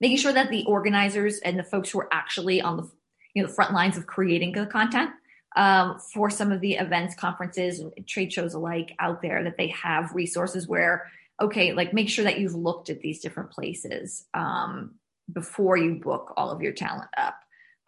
[0.00, 2.90] making sure that the organizers and the folks who are actually on the
[3.36, 5.10] you know front lines of creating the content
[5.56, 9.68] um, for some of the events, conferences, and trade shows alike out there that they
[9.68, 14.94] have resources where okay, like make sure that you've looked at these different places um,
[15.30, 17.34] before you book all of your talent up.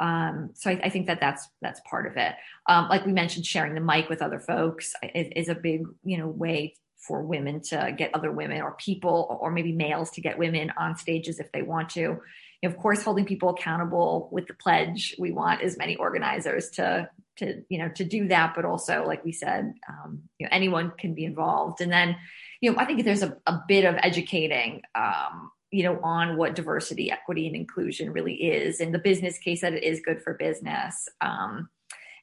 [0.01, 2.35] Um, so I, I, think that that's that's part of it.
[2.69, 6.19] Um, like we mentioned, sharing the mic with other folks is, is, a big you
[6.19, 10.39] know way for women to get other women or people or maybe males to get
[10.39, 12.21] women on stages if they want to.
[12.65, 15.15] Of course, holding people accountable with the pledge.
[15.19, 19.25] We want as many organizers to to you know to do that, but also, like
[19.25, 21.81] we said, um, you know, anyone can be involved.
[21.81, 22.17] And then,
[22.61, 26.55] you know, I think there's a, a bit of educating um, you know, on what
[26.55, 30.35] diversity, equity, and inclusion really is, and the business case that it is good for
[30.35, 31.69] business, um,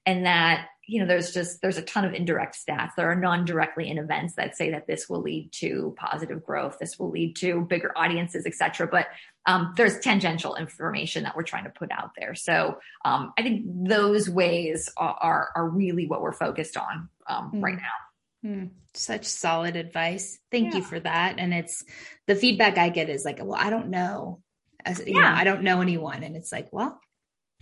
[0.05, 2.91] and that you know, there's just there's a ton of indirect stats.
[2.95, 6.99] There are non-directly in events that say that this will lead to positive growth, this
[6.99, 8.87] will lead to bigger audiences, et cetera.
[8.87, 9.07] But
[9.47, 12.35] um, there's tangential information that we're trying to put out there.
[12.35, 17.51] So um, I think those ways are, are, are really what we're focused on um,
[17.51, 17.63] mm.
[17.63, 18.49] right now.
[18.49, 18.69] Mm.
[18.93, 20.37] Such solid advice.
[20.51, 20.77] Thank yeah.
[20.77, 21.39] you for that.
[21.39, 21.83] And it's
[22.27, 24.41] the feedback I get is like, well, I don't know.
[24.83, 25.21] As, you yeah.
[25.21, 26.21] know, I don't know anyone.
[26.21, 26.99] And it's like, well,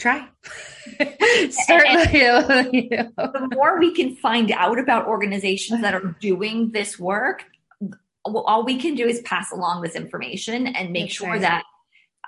[0.03, 0.27] try.
[2.73, 3.11] You know.
[3.17, 7.45] The more we can find out about organizations that are doing this work,
[8.25, 11.41] all we can do is pass along this information and make That's sure right.
[11.41, 11.63] that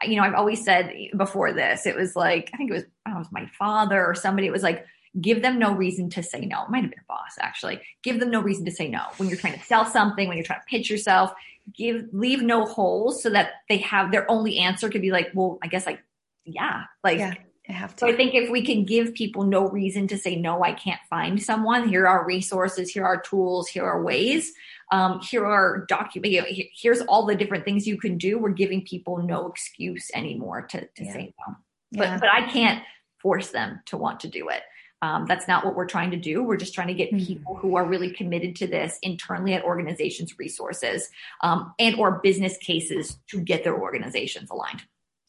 [0.04, 3.12] you know, I've always said before this, it was like, I think it was, I
[3.12, 4.48] know, it was my father or somebody.
[4.48, 4.86] It was like,
[5.22, 6.64] give them no reason to say no.
[6.64, 7.80] It might have been a boss actually.
[8.04, 9.02] Give them no reason to say no.
[9.18, 11.32] When you're trying to sell something, when you're trying to pitch yourself,
[11.74, 15.58] give, leave no holes so that they have their only answer could be like, well,
[15.64, 16.04] I guess like,
[16.44, 17.36] yeah, like, yeah.
[17.68, 18.00] I have to.
[18.02, 21.02] So I think if we can give people no reason to say no, I can't
[21.10, 21.90] find someone.
[21.90, 22.92] Here are resources.
[22.92, 23.68] Here are tools.
[23.68, 24.54] Here are ways
[24.92, 28.50] um, here are document you know, here's all the different things you can do we're
[28.50, 31.14] giving people no excuse anymore to, to yeah.
[31.14, 31.56] say no
[31.94, 32.18] but yeah.
[32.20, 32.84] but i can't
[33.22, 34.62] force them to want to do it
[35.02, 37.26] um, that's not what we're trying to do we're just trying to get mm-hmm.
[37.26, 41.10] people who are really committed to this internally at organizations resources
[41.42, 44.84] um, and or business cases to get their organizations aligned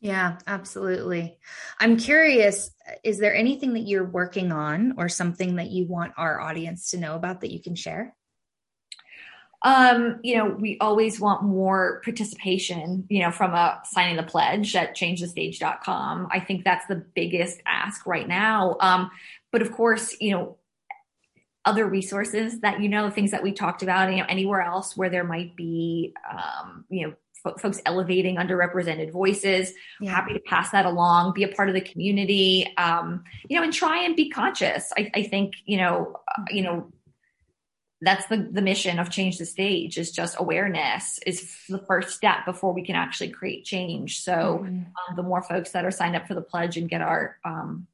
[0.06, 1.36] yeah, absolutely.
[1.80, 2.70] I'm curious,
[3.02, 6.96] is there anything that you're working on or something that you want our audience to
[6.96, 8.14] know about that you can share?
[9.62, 14.76] Um, you know, we always want more participation, you know, from a signing the pledge
[14.76, 16.28] at changethestage.com.
[16.30, 18.76] I think that's the biggest ask right now.
[18.78, 19.10] Um,
[19.50, 20.56] but of course, you know,
[21.64, 25.10] other resources that you know, things that we talked about, you know, anywhere else where
[25.10, 27.14] there might be, um, you know,
[27.58, 29.72] folks elevating underrepresented voices.
[30.00, 30.10] Yeah.
[30.10, 33.72] Happy to pass that along, be a part of the community, um, you know, and
[33.72, 34.92] try and be conscious.
[34.96, 36.92] I, I think, you know, uh, you know,
[38.00, 42.44] that's the, the mission of change the stage is just awareness is the first step
[42.44, 44.82] before we can actually create change so mm-hmm.
[44.82, 47.86] um, the more folks that are signed up for the pledge and get our um,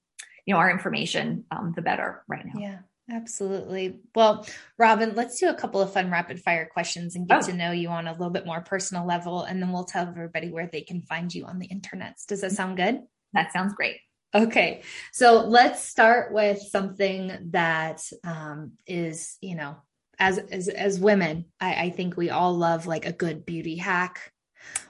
[0.45, 2.79] you know our information um, the better right now yeah
[3.13, 4.47] absolutely well
[4.79, 7.47] Robyn let's do a couple of fun rapid fire questions and get oh.
[7.47, 10.51] to know you on a little bit more personal level and then we'll tell everybody
[10.51, 13.01] where they can find you on the internet does that sound good
[13.33, 13.99] that sounds great
[14.35, 19.77] Okay, so let's start with something that um, is, you know,
[20.19, 24.33] as as, as women, I, I think we all love like a good beauty hack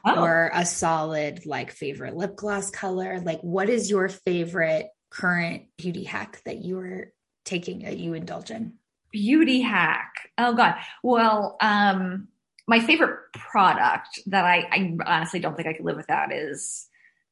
[0.05, 0.23] oh.
[0.23, 3.21] or a solid like favorite lip gloss color.
[3.21, 7.13] Like, what is your favorite current beauty hack that you are
[7.45, 8.75] taking that you indulge in?
[9.11, 10.31] Beauty hack.
[10.39, 10.77] Oh God.
[11.03, 12.29] Well, um,
[12.67, 16.87] my favorite product that I, I honestly don't think I could live without is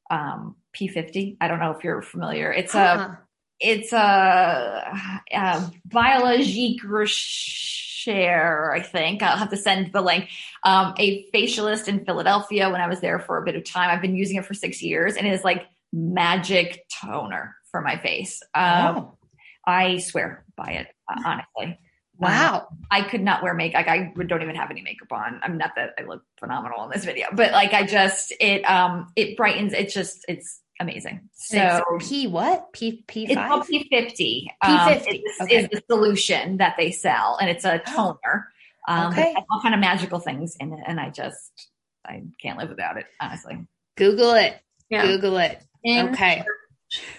[0.09, 1.37] um, P50.
[1.41, 2.51] I don't know if you're familiar.
[2.51, 3.09] It's uh-huh.
[3.09, 3.19] a
[3.61, 4.99] it's a,
[5.31, 9.21] a Biologique Recherche, I think.
[9.21, 10.29] I'll have to send the link.
[10.63, 13.91] Um, a facialist in Philadelphia when I was there for a bit of time.
[13.91, 17.97] I've been using it for six years and it is like magic toner for my
[17.97, 18.41] face.
[18.55, 19.17] Um, oh.
[19.65, 21.79] I swear by it, uh, honestly.
[22.17, 22.67] Wow.
[22.69, 23.85] Um, I could not wear makeup.
[23.85, 25.39] Like, I don't even have any makeup on.
[25.43, 29.07] I'm not that I look phenomenal in this video, but like I just, it, um,
[29.15, 29.73] it brightens.
[29.73, 31.29] It's just, it's amazing.
[31.33, 32.73] So P what?
[32.73, 34.51] P P It's called P fifty.
[34.63, 35.55] P fifty um, okay.
[35.55, 38.51] is the solution that they sell, and it's a toner.
[38.87, 39.35] Um, okay.
[39.49, 41.69] all kind of magical things in it, and I just
[42.05, 43.05] I can't live without it.
[43.19, 44.59] Honestly, Google it.
[44.89, 45.05] Yeah.
[45.05, 45.61] Google it.
[45.83, 46.43] In, okay.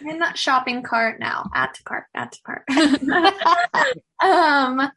[0.00, 1.50] In that shopping cart now.
[1.54, 2.04] Add to cart.
[2.14, 2.64] Add to cart.
[4.22, 4.90] um,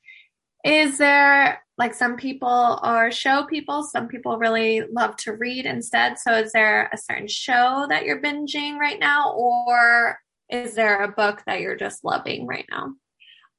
[0.66, 6.18] is there like some people are show people some people really love to read instead
[6.18, 10.18] so is there a certain show that you're binging right now or
[10.50, 12.94] is there a book that you're just loving right now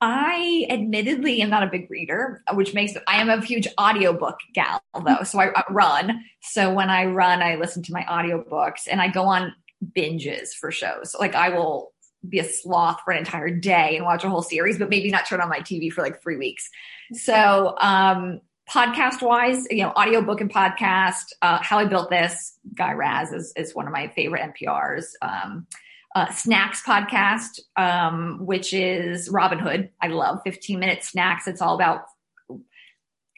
[0.00, 4.82] I admittedly am not a big reader, which makes I am a huge audiobook gal
[5.06, 5.22] though.
[5.22, 6.22] So I, I run.
[6.42, 9.54] So when I run, I listen to my audiobooks and I go on
[9.94, 11.14] binges for shows.
[11.18, 11.92] Like I will
[12.28, 15.26] be a sloth for an entire day and watch a whole series, but maybe not
[15.26, 16.68] turn on my TV for like three weeks.
[17.12, 22.92] So, um, podcast wise, you know, audiobook and podcast, uh, How I Built This, Guy
[22.94, 25.06] Raz is, is one of my favorite NPRs.
[25.22, 25.66] Um,
[26.16, 29.90] uh, snacks podcast, um, which is Robinhood.
[30.00, 31.46] I love 15 minute snacks.
[31.46, 32.06] It's all about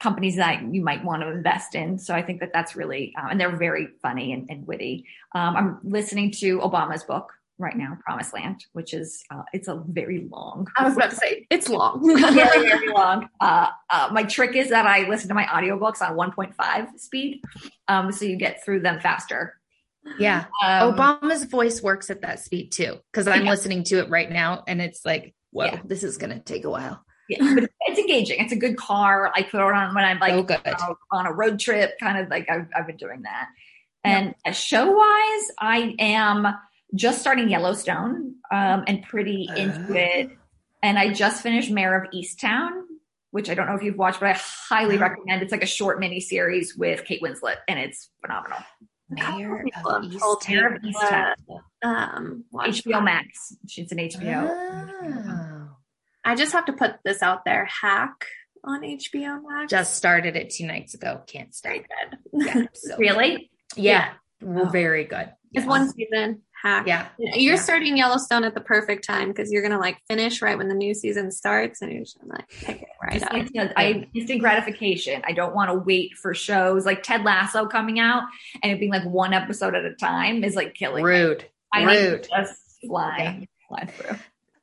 [0.00, 1.98] companies that you might want to invest in.
[1.98, 5.04] So I think that that's really, um, and they're very funny and, and witty.
[5.34, 9.82] Um, I'm listening to Obama's book right now, Promised Land, which is uh, it's a
[9.88, 10.68] very long.
[10.76, 13.28] I was about to say it's long, very very long.
[13.40, 17.42] Uh, uh, my trick is that I listen to my audiobooks on 1.5 speed,
[17.88, 19.54] um, so you get through them faster.
[20.18, 23.50] Yeah, um, Obama's voice works at that speed too, because I'm yeah.
[23.50, 25.80] listening to it right now, and it's like, whoa, yeah.
[25.84, 27.04] this is gonna take a while.
[27.28, 28.40] Yeah, but it's engaging.
[28.40, 29.30] It's a good car.
[29.34, 32.48] I put it on when I'm like oh, on a road trip, kind of like
[32.50, 33.48] I've, I've been doing that.
[34.04, 34.52] And yeah.
[34.52, 36.54] show wise, I am
[36.94, 39.96] just starting Yellowstone um, and pretty into uh.
[39.96, 40.30] it.
[40.82, 42.82] And I just finished Mare of Easttown,
[43.32, 45.42] which I don't know if you've watched, but I highly recommend.
[45.42, 48.58] It's like a short mini series with Kate Winslet, and it's phenomenal.
[49.10, 51.34] Mare of Easttown.
[51.82, 53.56] Um, HBO Max.
[53.76, 54.48] It's an HBO.
[54.50, 55.57] Oh.
[56.28, 57.64] I just have to put this out there.
[57.64, 58.26] Hack
[58.62, 59.70] on HBO Max.
[59.70, 61.22] Just started it two nights ago.
[61.26, 62.18] Can't stay good.
[62.32, 62.98] Yeah, so.
[62.98, 63.50] really?
[63.76, 64.12] Yeah,
[64.42, 64.62] yeah.
[64.62, 64.68] Oh.
[64.68, 65.32] very good.
[65.52, 66.42] It's one season.
[66.62, 66.86] Hack.
[66.86, 67.06] Yeah.
[67.18, 67.60] You're yeah.
[67.60, 70.92] starting Yellowstone at the perfect time because you're gonna like finish right when the new
[70.92, 73.32] season starts and you're just gonna like pick it right up.
[73.32, 75.22] Like, I instant gratification.
[75.24, 78.24] I don't want to wait for shows like Ted Lasso coming out
[78.62, 81.42] and it being like one episode at a time is like killing Rude.
[81.42, 81.46] Me.
[81.72, 82.28] I Rude.
[82.28, 83.44] just fly, yeah.
[83.68, 84.18] fly through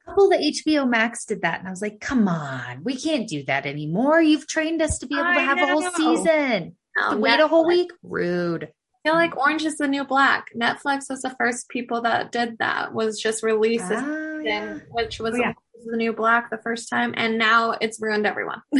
[0.06, 1.60] couple that HBO Max did that.
[1.60, 4.22] And I was like, come on, we can't do that anymore.
[4.22, 6.76] You've trained us to be able to have a whole season.
[7.10, 7.92] to wait a whole week?
[8.04, 8.66] Rude.
[9.06, 10.48] I feel like Orange is the New Black.
[10.56, 12.94] Netflix was the first people that did that.
[12.94, 14.80] Was just released oh, yeah.
[14.92, 15.54] which was oh, yeah.
[15.86, 18.64] the New Black the first time, and now it's ruined everyone.
[18.76, 18.80] I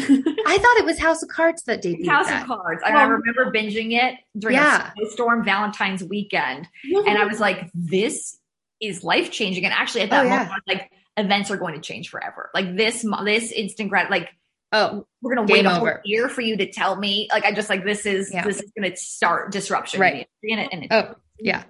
[0.58, 2.08] thought it was House of Cards that debuted.
[2.08, 2.42] House that.
[2.42, 2.82] of Cards.
[2.84, 4.90] I, I remember binging it during yeah.
[5.00, 7.08] a storm Valentine's weekend, mm-hmm.
[7.08, 8.36] and I was like, "This
[8.82, 12.10] is life changing." And actually, at that oh, moment, like events are going to change
[12.10, 12.50] forever.
[12.54, 14.30] Like this, this instant grad, like,
[14.72, 17.28] oh, we're going to wait a whole year for you to tell me.
[17.32, 18.44] Like, I just like, this is, yeah.
[18.44, 20.00] this is going to start disruption.
[20.00, 20.28] Right.
[20.44, 21.64] In it, and it, oh, yeah.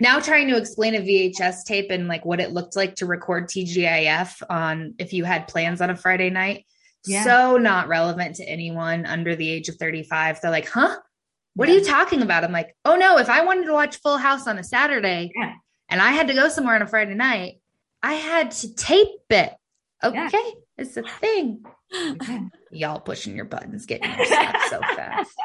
[0.00, 3.48] Now trying to explain a VHS tape and like what it looked like to record
[3.48, 6.64] TGIF on if you had plans on a Friday night.
[7.06, 7.24] Yeah.
[7.24, 10.40] So not relevant to anyone under the age of 35.
[10.40, 10.96] They're like, huh?
[11.54, 11.74] What yeah.
[11.74, 12.44] are you talking about?
[12.44, 15.32] I'm like, oh no, if I wanted to watch Full House on a Saturday
[15.88, 17.59] and I had to go somewhere on a Friday night,
[18.02, 19.52] I had to tape it.
[20.02, 20.50] Okay, yeah.
[20.78, 21.62] it's a thing.
[22.70, 25.36] Y'all pushing your buttons, getting your stuff so fast.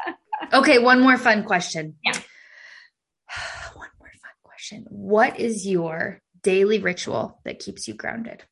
[0.52, 1.96] Okay, one more fun question.
[2.04, 2.12] Yeah.
[3.74, 4.86] one more fun question.
[4.88, 8.44] What is your daily ritual that keeps you grounded?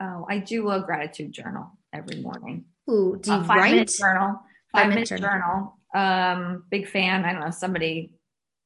[0.00, 2.66] Oh, I do a gratitude journal every morning.
[2.88, 3.70] Ooh, do you a five write?
[3.72, 4.40] Minute journal.
[4.72, 5.30] Five, five minute journal.
[5.30, 5.78] journal.
[5.94, 7.24] Um, big fan.
[7.24, 8.12] I don't know somebody,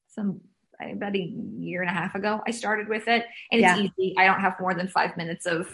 [0.08, 0.40] some
[0.80, 3.24] about a year and a half ago i started with it.
[3.50, 3.76] And yeah.
[3.78, 4.14] it's easy.
[4.18, 5.68] I don't have more than five minutes of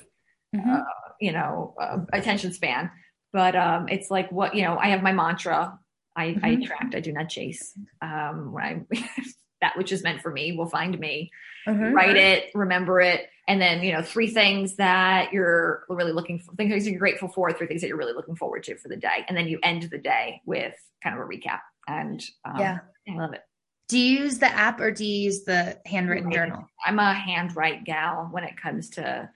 [0.55, 0.71] mm-hmm.
[0.71, 0.83] uh,
[1.21, 2.91] you know uh, attention span.
[3.33, 5.79] But um, it's like what you know i have my mantra.
[6.17, 6.45] I mm-hmm.
[6.45, 7.73] i attract i do not chase.
[8.03, 9.01] Um, when i
[9.61, 11.31] that which is meant for me will find me.
[11.69, 11.93] Mm-hmm.
[11.93, 16.55] write it remember it and then you know three things that you're really looking for
[16.55, 19.27] things you're grateful for three things that you're really looking forward to for the day.
[19.29, 21.61] And then you end the day with kind of a recap.
[21.87, 22.79] And um, yeah.
[23.07, 23.43] I love it
[23.91, 26.65] do you use the app or do you use the handwritten journal?
[26.87, 29.29] I'm a handwrite gal when it comes to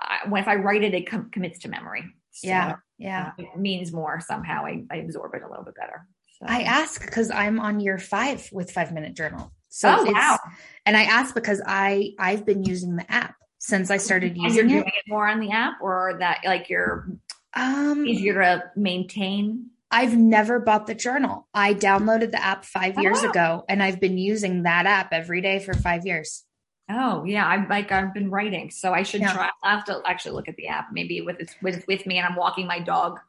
[0.00, 2.04] uh, when if I write it, it com- commits to memory.
[2.30, 4.66] So, yeah, yeah, it means more somehow.
[4.66, 6.06] I, I absorb it a little bit better.
[6.38, 6.46] So.
[6.46, 9.50] I ask because I'm on year five with Five Minute Journal.
[9.70, 10.38] So oh, wow.
[10.84, 14.86] And I ask because I I've been using the app since I started using it.
[14.86, 14.92] it.
[15.08, 17.08] more on the app, or that like you're
[17.54, 21.46] um easier to maintain I've never bought the journal.
[21.52, 23.30] I downloaded the app five years oh.
[23.30, 26.44] ago and I've been using that app every day for five years.
[26.90, 29.32] Oh yeah, I'm like I've been writing, so I should yeah.
[29.32, 29.50] try.
[29.62, 30.88] I have to actually look at the app.
[30.92, 33.20] Maybe with it's with with me and I'm walking my dog,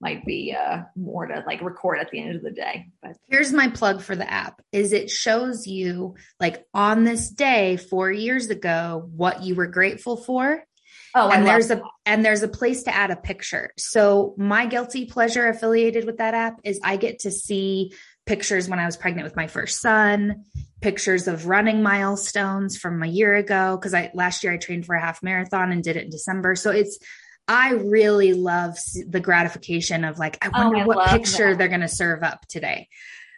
[0.00, 2.88] might be uh, more to like record at the end of the day.
[3.02, 7.76] But here's my plug for the app: is it shows you like on this day
[7.76, 10.62] four years ago what you were grateful for,
[11.14, 11.78] Oh, and there's that.
[11.78, 13.72] a and there's a place to add a picture.
[13.76, 17.92] So my guilty pleasure affiliated with that app is I get to see
[18.26, 20.44] pictures when I was pregnant with my first son,
[20.80, 24.94] pictures of running milestones from a year ago because I last year I trained for
[24.94, 26.54] a half marathon and did it in December.
[26.54, 26.98] So it's
[27.48, 31.58] I really love the gratification of like I oh, wonder oh, I what picture that.
[31.58, 32.88] they're going to serve up today.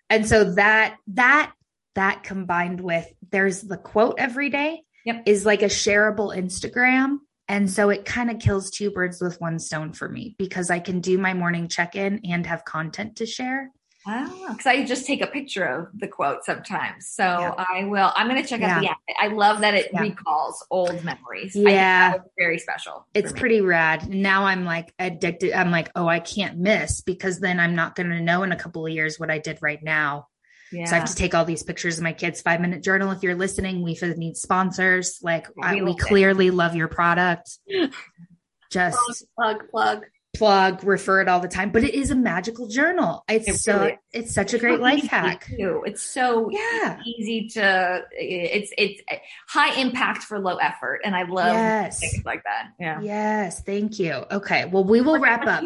[0.08, 1.52] And so that that
[1.94, 5.22] that combined with there's the quote every day yep.
[5.26, 7.18] is like a shareable Instagram
[7.50, 10.78] and so it kind of kills two birds with one stone for me because I
[10.78, 13.72] can do my morning check in and have content to share.
[14.06, 17.08] Oh, because I just take a picture of the quote sometimes.
[17.08, 17.64] So yeah.
[17.68, 18.12] I will.
[18.14, 18.80] I'm going to check out yeah.
[18.80, 18.98] the app.
[19.20, 20.00] I love that it yeah.
[20.00, 21.56] recalls old memories.
[21.56, 23.04] Yeah, very special.
[23.14, 24.08] It's pretty rad.
[24.08, 25.52] Now I'm like addicted.
[25.52, 28.56] I'm like, oh, I can't miss because then I'm not going to know in a
[28.56, 30.28] couple of years what I did right now.
[30.72, 30.84] Yeah.
[30.86, 33.10] So I have to take all these pictures of my kids' five minute journal.
[33.10, 35.18] If you're listening, we need sponsors.
[35.22, 36.54] Like oh, I, we clearly it.
[36.54, 37.58] love your product.
[38.70, 38.98] Just
[39.36, 40.04] plug, plug,
[40.36, 41.72] plug, refer it all the time.
[41.72, 43.24] But it is a magical journal.
[43.28, 45.46] It's it so really it's such a great it's life hack.
[45.46, 45.82] Too.
[45.84, 47.00] It's so yeah.
[47.04, 49.02] easy to it's it's
[49.48, 51.00] high impact for low effort.
[51.04, 51.98] And I love yes.
[51.98, 52.68] things like that.
[52.78, 53.00] Yeah.
[53.00, 53.62] Yes.
[53.64, 54.24] Thank you.
[54.30, 54.66] Okay.
[54.66, 55.64] Well, we will wrap up.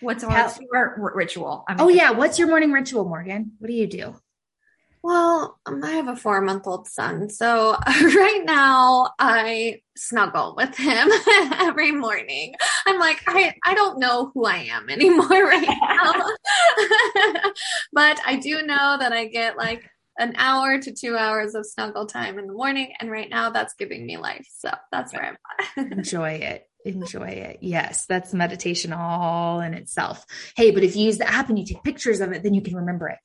[0.00, 1.64] What's, what's your ritual?
[1.68, 2.12] I'm oh yeah.
[2.12, 3.52] What's your morning ritual, Morgan?
[3.58, 4.14] What do you do?
[5.02, 7.30] Well, I have a four month old son.
[7.30, 11.08] So right now I snuggle with him
[11.54, 12.54] every morning.
[12.86, 16.12] I'm like, I, I don't know who I am anymore right now.
[17.92, 19.88] but I do know that I get like
[20.18, 22.92] an hour to two hours of snuggle time in the morning.
[22.98, 24.46] And right now that's giving me life.
[24.58, 25.36] So that's where I'm
[25.76, 25.92] at.
[25.92, 27.58] Enjoy it enjoy it.
[27.60, 30.24] Yes, that's meditation all in itself.
[30.56, 32.62] Hey, but if you use the app and you take pictures of it, then you
[32.62, 33.18] can remember it.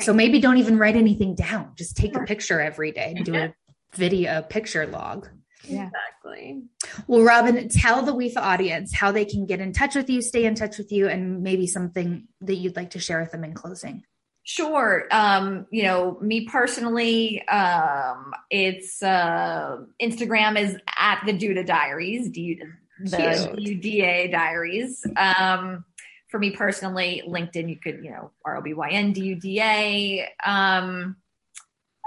[0.00, 1.72] So maybe don't even write anything down.
[1.76, 3.54] Just take a picture every day and do a
[3.94, 5.28] video picture log.
[5.64, 5.88] Yeah.
[5.88, 6.62] Exactly.
[7.06, 10.44] Well, Robyn, tell the WIFA audience how they can get in touch with you, stay
[10.44, 13.54] in touch with you, and maybe something that you'd like to share with them in
[13.54, 14.04] closing.
[14.44, 15.08] Sure.
[15.10, 22.62] Um, you know, me personally, um, it's uh, Instagram is at the Duda Diaries, D-
[23.00, 25.04] the DUDA Diaries.
[25.16, 25.84] Um,
[26.28, 29.34] for me personally, LinkedIn, you could, you know, R O B Y N D U
[29.36, 30.28] D A.
[30.44, 31.16] Um,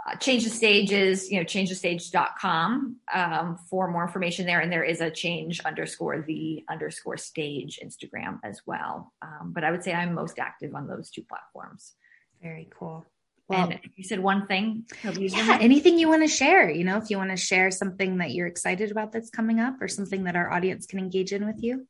[0.08, 4.60] uh, change the stages, you know, change the stage.com um, for more information there.
[4.60, 9.14] And there is a change underscore the underscore stage Instagram as well.
[9.22, 11.94] Um, but I would say I'm most active on those two platforms.
[12.42, 13.06] Very cool.
[13.50, 14.86] Well, and you said one thing.
[15.04, 18.32] Yeah, anything you want to share, you know, if you want to share something that
[18.32, 21.62] you're excited about that's coming up or something that our audience can engage in with
[21.62, 21.88] you.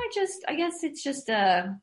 [0.00, 1.76] I just, I guess it's just a,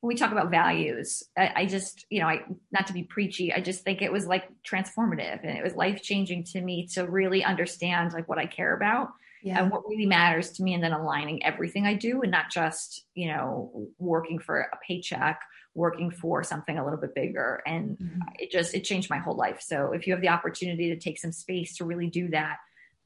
[0.00, 3.52] when we talk about values, I, I, just, you know, I not to be preachy,
[3.52, 7.06] I just think it was like transformative and it was life changing to me to
[7.06, 9.12] really understand like what I care about
[9.42, 9.62] yeah.
[9.62, 13.04] and what really matters to me, and then aligning everything I do and not just,
[13.14, 15.40] you know, working for a paycheck,
[15.74, 17.62] working for something a little bit bigger.
[17.66, 18.20] And mm-hmm.
[18.38, 19.60] it just, it changed my whole life.
[19.60, 22.58] So if you have the opportunity to take some space to really do that,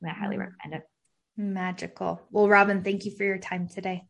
[0.04, 0.40] I highly mm-hmm.
[0.40, 0.88] recommend it.
[1.36, 2.20] Magical.
[2.32, 4.04] Well, Robyn, thank you for your time today.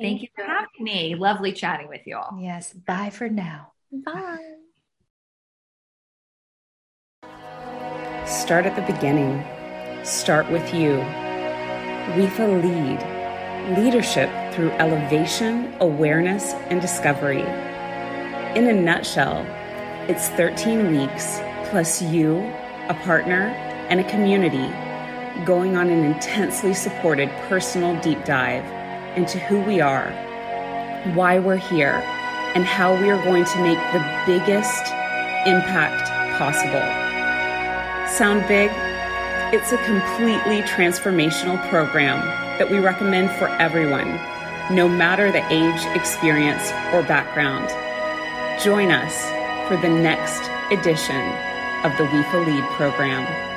[0.00, 1.14] Thank you for having me.
[1.14, 2.38] Lovely chatting with you all.
[2.40, 2.72] Yes.
[2.72, 3.72] Bye for now.
[3.92, 4.38] Bye.
[8.26, 9.44] Start at the beginning.
[10.04, 10.98] Start with you.
[12.16, 17.42] WIFA Lead Leadership through elevation, awareness, and discovery.
[18.56, 19.46] In a nutshell,
[20.08, 21.40] it's 13 weeks
[21.70, 22.38] plus you,
[22.88, 23.54] a partner,
[23.88, 24.68] and a community
[25.44, 28.64] going on an intensely supported personal deep dive
[29.16, 30.10] into who we are,
[31.14, 32.02] why we're here,
[32.54, 34.86] and how we are going to make the biggest
[35.46, 36.08] impact
[36.38, 36.82] possible.
[38.08, 38.70] Sound big?
[39.54, 42.20] It's a completely transformational program
[42.58, 44.08] that we recommend for everyone,
[44.74, 47.68] no matter the age, experience, or background.
[48.62, 49.12] Join us
[49.68, 50.40] for the next
[50.70, 51.20] edition
[51.84, 53.51] of the WIFA Lead program.